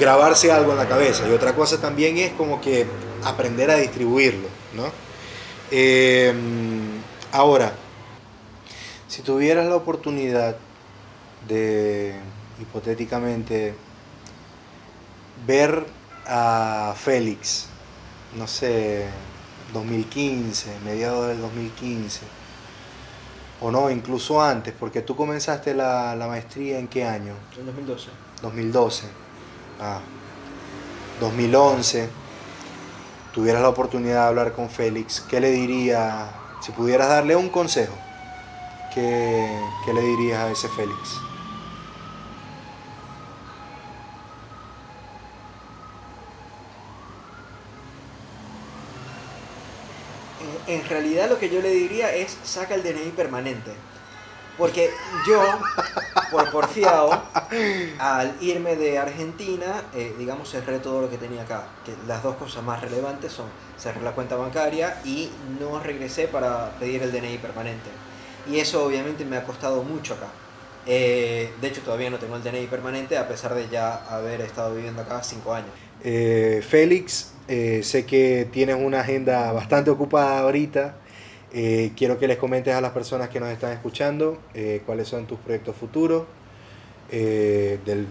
grabarse 0.01 0.51
algo 0.51 0.72
en 0.72 0.79
la 0.79 0.88
cabeza 0.88 1.29
y 1.29 1.33
otra 1.33 1.55
cosa 1.55 1.81
también 1.81 2.18
es 2.18 2.33
como 2.33 2.61
que 2.61 2.87
aprender 3.24 3.70
a 3.70 3.77
distribuirlo, 3.77 4.48
¿no? 4.74 4.90
Em, 5.70 7.01
ahora, 7.33 7.72
si 9.07 9.22
tuvieras 9.22 9.66
la 9.66 9.77
oportunidad 9.77 10.57
de 11.46 12.14
hipotéticamente 12.61 13.74
ver 15.46 15.85
a 16.28 16.94
Félix, 16.96 17.66
no 18.36 18.46
sé, 18.46 19.06
2015, 19.72 20.80
mediados 20.84 21.28
del 21.28 21.40
2015, 21.40 22.20
o 23.60 23.70
no, 23.70 23.90
incluso 23.90 24.40
antes, 24.42 24.74
porque 24.78 25.02
tú 25.02 25.16
comenzaste 25.16 25.74
la, 25.74 26.14
maestría 26.28 26.78
en 26.78 26.88
qué 26.88 27.04
año? 27.04 27.34
En 27.58 27.66
2012. 27.66 28.08
2012. 28.42 29.06
Ah, 29.80 30.00
2011, 31.20 32.08
tuvieras 33.32 33.62
la 33.62 33.68
oportunidad 33.68 34.22
de 34.22 34.28
hablar 34.28 34.52
con 34.52 34.68
Félix, 34.68 35.20
¿qué 35.20 35.40
le 35.40 35.50
diría, 35.50 36.30
si 36.60 36.72
pudieras 36.72 37.08
darle 37.08 37.34
un 37.36 37.48
consejo, 37.48 37.94
qué, 38.94 39.48
qué 39.84 39.92
le 39.92 40.02
dirías 40.02 40.40
a 40.40 40.50
ese 40.50 40.68
Félix? 40.68 41.27
En 50.68 50.87
realidad 50.88 51.28
lo 51.28 51.38
que 51.38 51.48
yo 51.48 51.61
le 51.61 51.70
diría 51.70 52.14
es 52.14 52.37
saca 52.44 52.74
el 52.74 52.83
DNI 52.83 53.11
permanente. 53.16 53.72
Porque 54.59 54.90
yo, 55.26 55.40
por 56.33 56.50
porfiado, 56.50 57.22
al 57.98 58.35
irme 58.40 58.74
de 58.74 58.98
Argentina, 58.98 59.85
eh, 59.94 60.14
digamos, 60.18 60.50
cerré 60.50 60.81
todo 60.81 61.00
lo 61.00 61.09
que 61.09 61.16
tenía 61.16 61.42
acá. 61.42 61.68
Que 61.85 61.94
las 62.09 62.24
dos 62.24 62.37
cosas 62.37 62.64
más 62.64 62.81
relevantes 62.81 63.33
son 63.33 63.46
cerrar 63.78 64.02
la 64.02 64.12
cuenta 64.12 64.35
bancaria 64.35 65.00
y 65.04 65.31
no 65.61 65.78
regresé 65.81 66.26
para 66.26 66.72
pedir 66.81 67.02
el 67.02 67.12
DNI 67.12 67.38
permanente. 67.38 67.88
Y 68.50 68.59
eso 68.59 68.85
obviamente 68.85 69.24
me 69.24 69.37
ha 69.37 69.44
costado 69.44 69.85
mucho 69.85 70.14
acá. 70.14 70.26
Eh, 70.87 71.52
de 71.61 71.68
hecho, 71.68 71.81
todavía 71.83 72.11
no 72.11 72.18
tengo 72.18 72.35
el 72.35 72.42
DNI 72.42 72.66
permanente 72.66 73.16
a 73.16 73.28
pesar 73.28 73.54
de 73.54 73.68
ya 73.68 73.94
haber 74.09 74.40
estado 74.40 74.74
viviendo 74.74 75.02
acá 75.02 75.22
cinco 75.22 75.54
años. 75.54 75.70
Eh, 76.02 76.64
Félix, 76.68 77.33
eh, 77.48 77.82
sé 77.82 78.04
que 78.04 78.46
tienes 78.52 78.76
una 78.76 79.00
agenda 79.00 79.52
bastante 79.52 79.90
ocupada 79.90 80.40
ahorita. 80.40 80.96
Eh, 81.52 81.92
quiero 81.96 82.18
que 82.18 82.28
les 82.28 82.37
comentes 82.37 82.74
a 82.74 82.80
las 82.82 82.92
personas 82.92 83.30
que 83.30 83.40
nos 83.40 83.48
están 83.48 83.72
escuchando 83.72 84.38
eh, 84.52 84.82
cuáles 84.84 85.08
son 85.08 85.26
tus 85.26 85.38
proyectos 85.38 85.74
futuros, 85.74 86.24
del, 87.11 88.06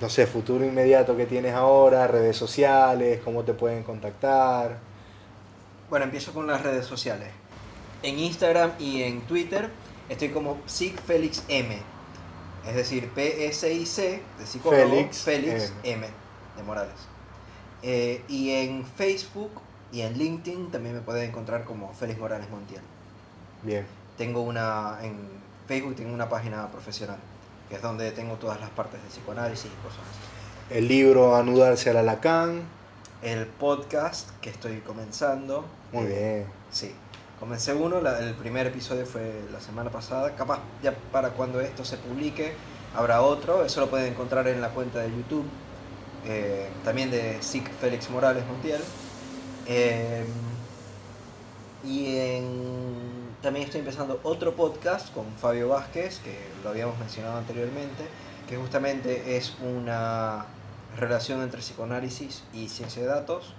no 0.00 0.08
sé, 0.08 0.26
futuro 0.26 0.64
inmediato 0.64 1.14
que 1.14 1.26
tienes 1.26 1.52
ahora, 1.52 2.06
redes 2.06 2.34
sociales, 2.34 3.20
cómo 3.22 3.44
te 3.44 3.52
pueden 3.52 3.82
contactar. 3.82 4.78
Bueno, 5.90 6.06
empiezo 6.06 6.32
con 6.32 6.46
las 6.46 6.62
redes 6.62 6.86
sociales. 6.86 7.28
En 8.02 8.18
Instagram 8.18 8.72
y 8.78 9.02
en 9.02 9.20
Twitter 9.22 9.68
estoy 10.08 10.30
como 10.30 10.56
SIGFélixM, 10.64 11.72
es 12.66 12.74
decir, 12.74 13.10
P-S-I-C 13.10 14.22
de 14.38 14.46
psicólogo, 14.46 14.88
Félix, 14.88 15.18
Félix 15.18 15.72
M 15.84 16.06
de 16.56 16.62
Morales. 16.62 17.11
Eh, 17.82 18.22
y 18.28 18.50
en 18.50 18.84
Facebook 18.86 19.50
y 19.92 20.02
en 20.02 20.16
LinkedIn 20.16 20.70
también 20.70 20.94
me 20.94 21.00
pueden 21.00 21.28
encontrar 21.28 21.64
como 21.64 21.92
Félix 21.92 22.18
Morales 22.18 22.48
Montiel. 22.50 22.82
Bien. 23.62 23.84
Tengo 24.16 24.42
una, 24.42 24.98
en 25.02 25.16
Facebook 25.66 25.96
tengo 25.96 26.14
una 26.14 26.28
página 26.28 26.70
profesional, 26.70 27.18
que 27.68 27.76
es 27.76 27.82
donde 27.82 28.10
tengo 28.12 28.36
todas 28.36 28.60
las 28.60 28.70
partes 28.70 29.02
de 29.02 29.08
psicoanálisis 29.08 29.66
y 29.66 29.82
cosas 29.82 30.00
así. 30.00 30.76
El 30.78 30.88
libro 30.88 31.36
Anudarse 31.36 31.90
al 31.90 31.98
Alacán. 31.98 32.62
El 33.22 33.46
podcast 33.46 34.30
que 34.40 34.50
estoy 34.50 34.78
comenzando. 34.78 35.64
Muy 35.92 36.06
bien. 36.06 36.46
Sí. 36.70 36.92
Comencé 37.38 37.72
uno, 37.74 37.98
el 37.98 38.34
primer 38.34 38.66
episodio 38.66 39.04
fue 39.06 39.42
la 39.52 39.60
semana 39.60 39.90
pasada. 39.90 40.34
Capaz 40.34 40.60
ya 40.82 40.94
para 41.12 41.30
cuando 41.30 41.60
esto 41.60 41.84
se 41.84 41.98
publique 41.98 42.52
habrá 42.96 43.22
otro. 43.22 43.64
Eso 43.64 43.80
lo 43.80 43.90
pueden 43.90 44.12
encontrar 44.12 44.48
en 44.48 44.60
la 44.60 44.70
cuenta 44.70 45.00
de 45.00 45.10
YouTube 45.10 45.44
eh, 46.24 46.68
también 46.84 47.10
de 47.10 47.42
SIC 47.42 47.70
Félix 47.80 48.10
Morales 48.10 48.46
Montiel. 48.46 48.80
Eh, 49.66 50.24
y 51.84 52.16
también 53.42 53.66
estoy 53.66 53.80
empezando 53.80 54.20
otro 54.22 54.54
podcast 54.54 55.12
con 55.12 55.26
Fabio 55.34 55.68
Vázquez, 55.68 56.20
que 56.20 56.38
lo 56.62 56.70
habíamos 56.70 56.98
mencionado 56.98 57.38
anteriormente, 57.38 58.04
que 58.48 58.56
justamente 58.56 59.36
es 59.36 59.54
una 59.60 60.46
relación 60.96 61.42
entre 61.42 61.60
psicoanálisis 61.60 62.44
y 62.52 62.68
ciencia 62.68 63.02
de 63.02 63.08
datos, 63.08 63.54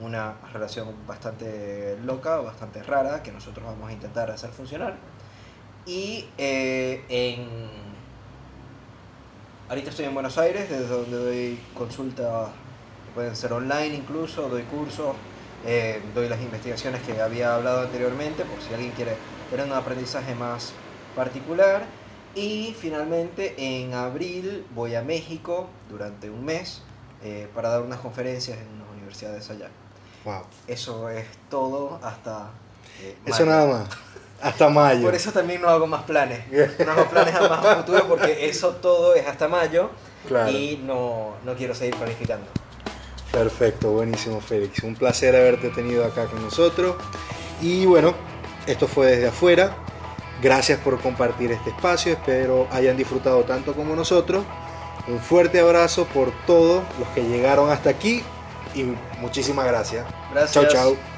una 0.00 0.34
relación 0.52 0.94
bastante 1.06 1.98
loca, 2.04 2.38
bastante 2.38 2.82
rara, 2.82 3.22
que 3.22 3.32
nosotros 3.32 3.66
vamos 3.66 3.90
a 3.90 3.92
intentar 3.92 4.30
hacer 4.30 4.50
funcionar. 4.50 4.96
Y 5.84 6.26
eh, 6.38 7.04
en... 7.08 7.86
Ahorita 9.68 9.90
estoy 9.90 10.04
en 10.04 10.14
Buenos 10.14 10.38
Aires, 10.38 10.70
desde 10.70 10.86
donde 10.86 11.16
doy 11.16 11.60
consultas, 11.74 12.50
pueden 13.14 13.34
ser 13.34 13.52
online 13.52 13.96
incluso, 13.96 14.48
doy 14.48 14.62
cursos, 14.62 15.16
eh, 15.64 16.00
doy 16.14 16.28
las 16.28 16.40
investigaciones 16.40 17.02
que 17.02 17.20
había 17.20 17.54
hablado 17.56 17.80
anteriormente, 17.82 18.44
por 18.44 18.60
si 18.62 18.72
alguien 18.74 18.92
quiere 18.92 19.16
tener 19.50 19.66
un 19.66 19.72
aprendizaje 19.72 20.34
más 20.36 20.72
particular. 21.16 21.84
Y 22.36 22.76
finalmente 22.78 23.54
en 23.56 23.94
abril 23.94 24.66
voy 24.74 24.94
a 24.94 25.02
México 25.02 25.68
durante 25.88 26.28
un 26.30 26.44
mes 26.44 26.82
eh, 27.24 27.48
para 27.54 27.70
dar 27.70 27.80
unas 27.82 27.98
conferencias 27.98 28.58
en 28.58 28.68
unas 28.68 28.90
universidades 28.92 29.48
allá. 29.50 29.70
Wow. 30.24 30.42
Eso 30.68 31.08
es 31.08 31.26
todo 31.48 31.98
hasta... 32.02 32.50
eh, 33.02 33.16
Eso 33.24 33.46
nada 33.46 33.66
más. 33.66 33.88
Hasta 34.42 34.68
mayo. 34.68 35.02
Por 35.02 35.14
eso 35.14 35.32
también 35.32 35.62
no 35.62 35.68
hago 35.68 35.86
más 35.86 36.02
planes. 36.02 36.40
No 36.84 36.92
hago 36.92 37.06
planes 37.06 37.34
a 37.34 37.48
más 37.48 37.76
futuro 37.78 38.06
porque 38.08 38.48
eso 38.48 38.70
todo 38.76 39.14
es 39.14 39.26
hasta 39.26 39.48
mayo 39.48 39.90
Claro. 40.28 40.50
y 40.50 40.80
no, 40.84 41.34
no 41.44 41.54
quiero 41.54 41.74
seguir 41.74 41.94
planificando. 41.96 42.46
Perfecto, 43.32 43.90
buenísimo 43.90 44.40
Félix. 44.40 44.82
Un 44.82 44.94
placer 44.94 45.34
haberte 45.36 45.70
tenido 45.70 46.04
acá 46.04 46.26
con 46.26 46.42
nosotros. 46.42 46.96
Y 47.60 47.86
bueno, 47.86 48.14
esto 48.66 48.86
fue 48.88 49.06
desde 49.06 49.28
afuera. 49.28 49.76
Gracias 50.42 50.78
por 50.80 51.00
compartir 51.00 51.52
este 51.52 51.70
espacio. 51.70 52.12
Espero 52.12 52.66
hayan 52.72 52.96
disfrutado 52.96 53.44
tanto 53.44 53.74
como 53.74 53.96
nosotros. 53.96 54.44
Un 55.08 55.20
fuerte 55.20 55.60
abrazo 55.60 56.04
por 56.06 56.32
todos 56.46 56.82
los 56.98 57.08
que 57.10 57.22
llegaron 57.22 57.70
hasta 57.70 57.90
aquí 57.90 58.22
y 58.74 58.84
muchísimas 59.20 59.66
gracias. 59.66 60.04
Gracias. 60.32 60.52
Chao, 60.52 60.66
chao. 60.66 61.15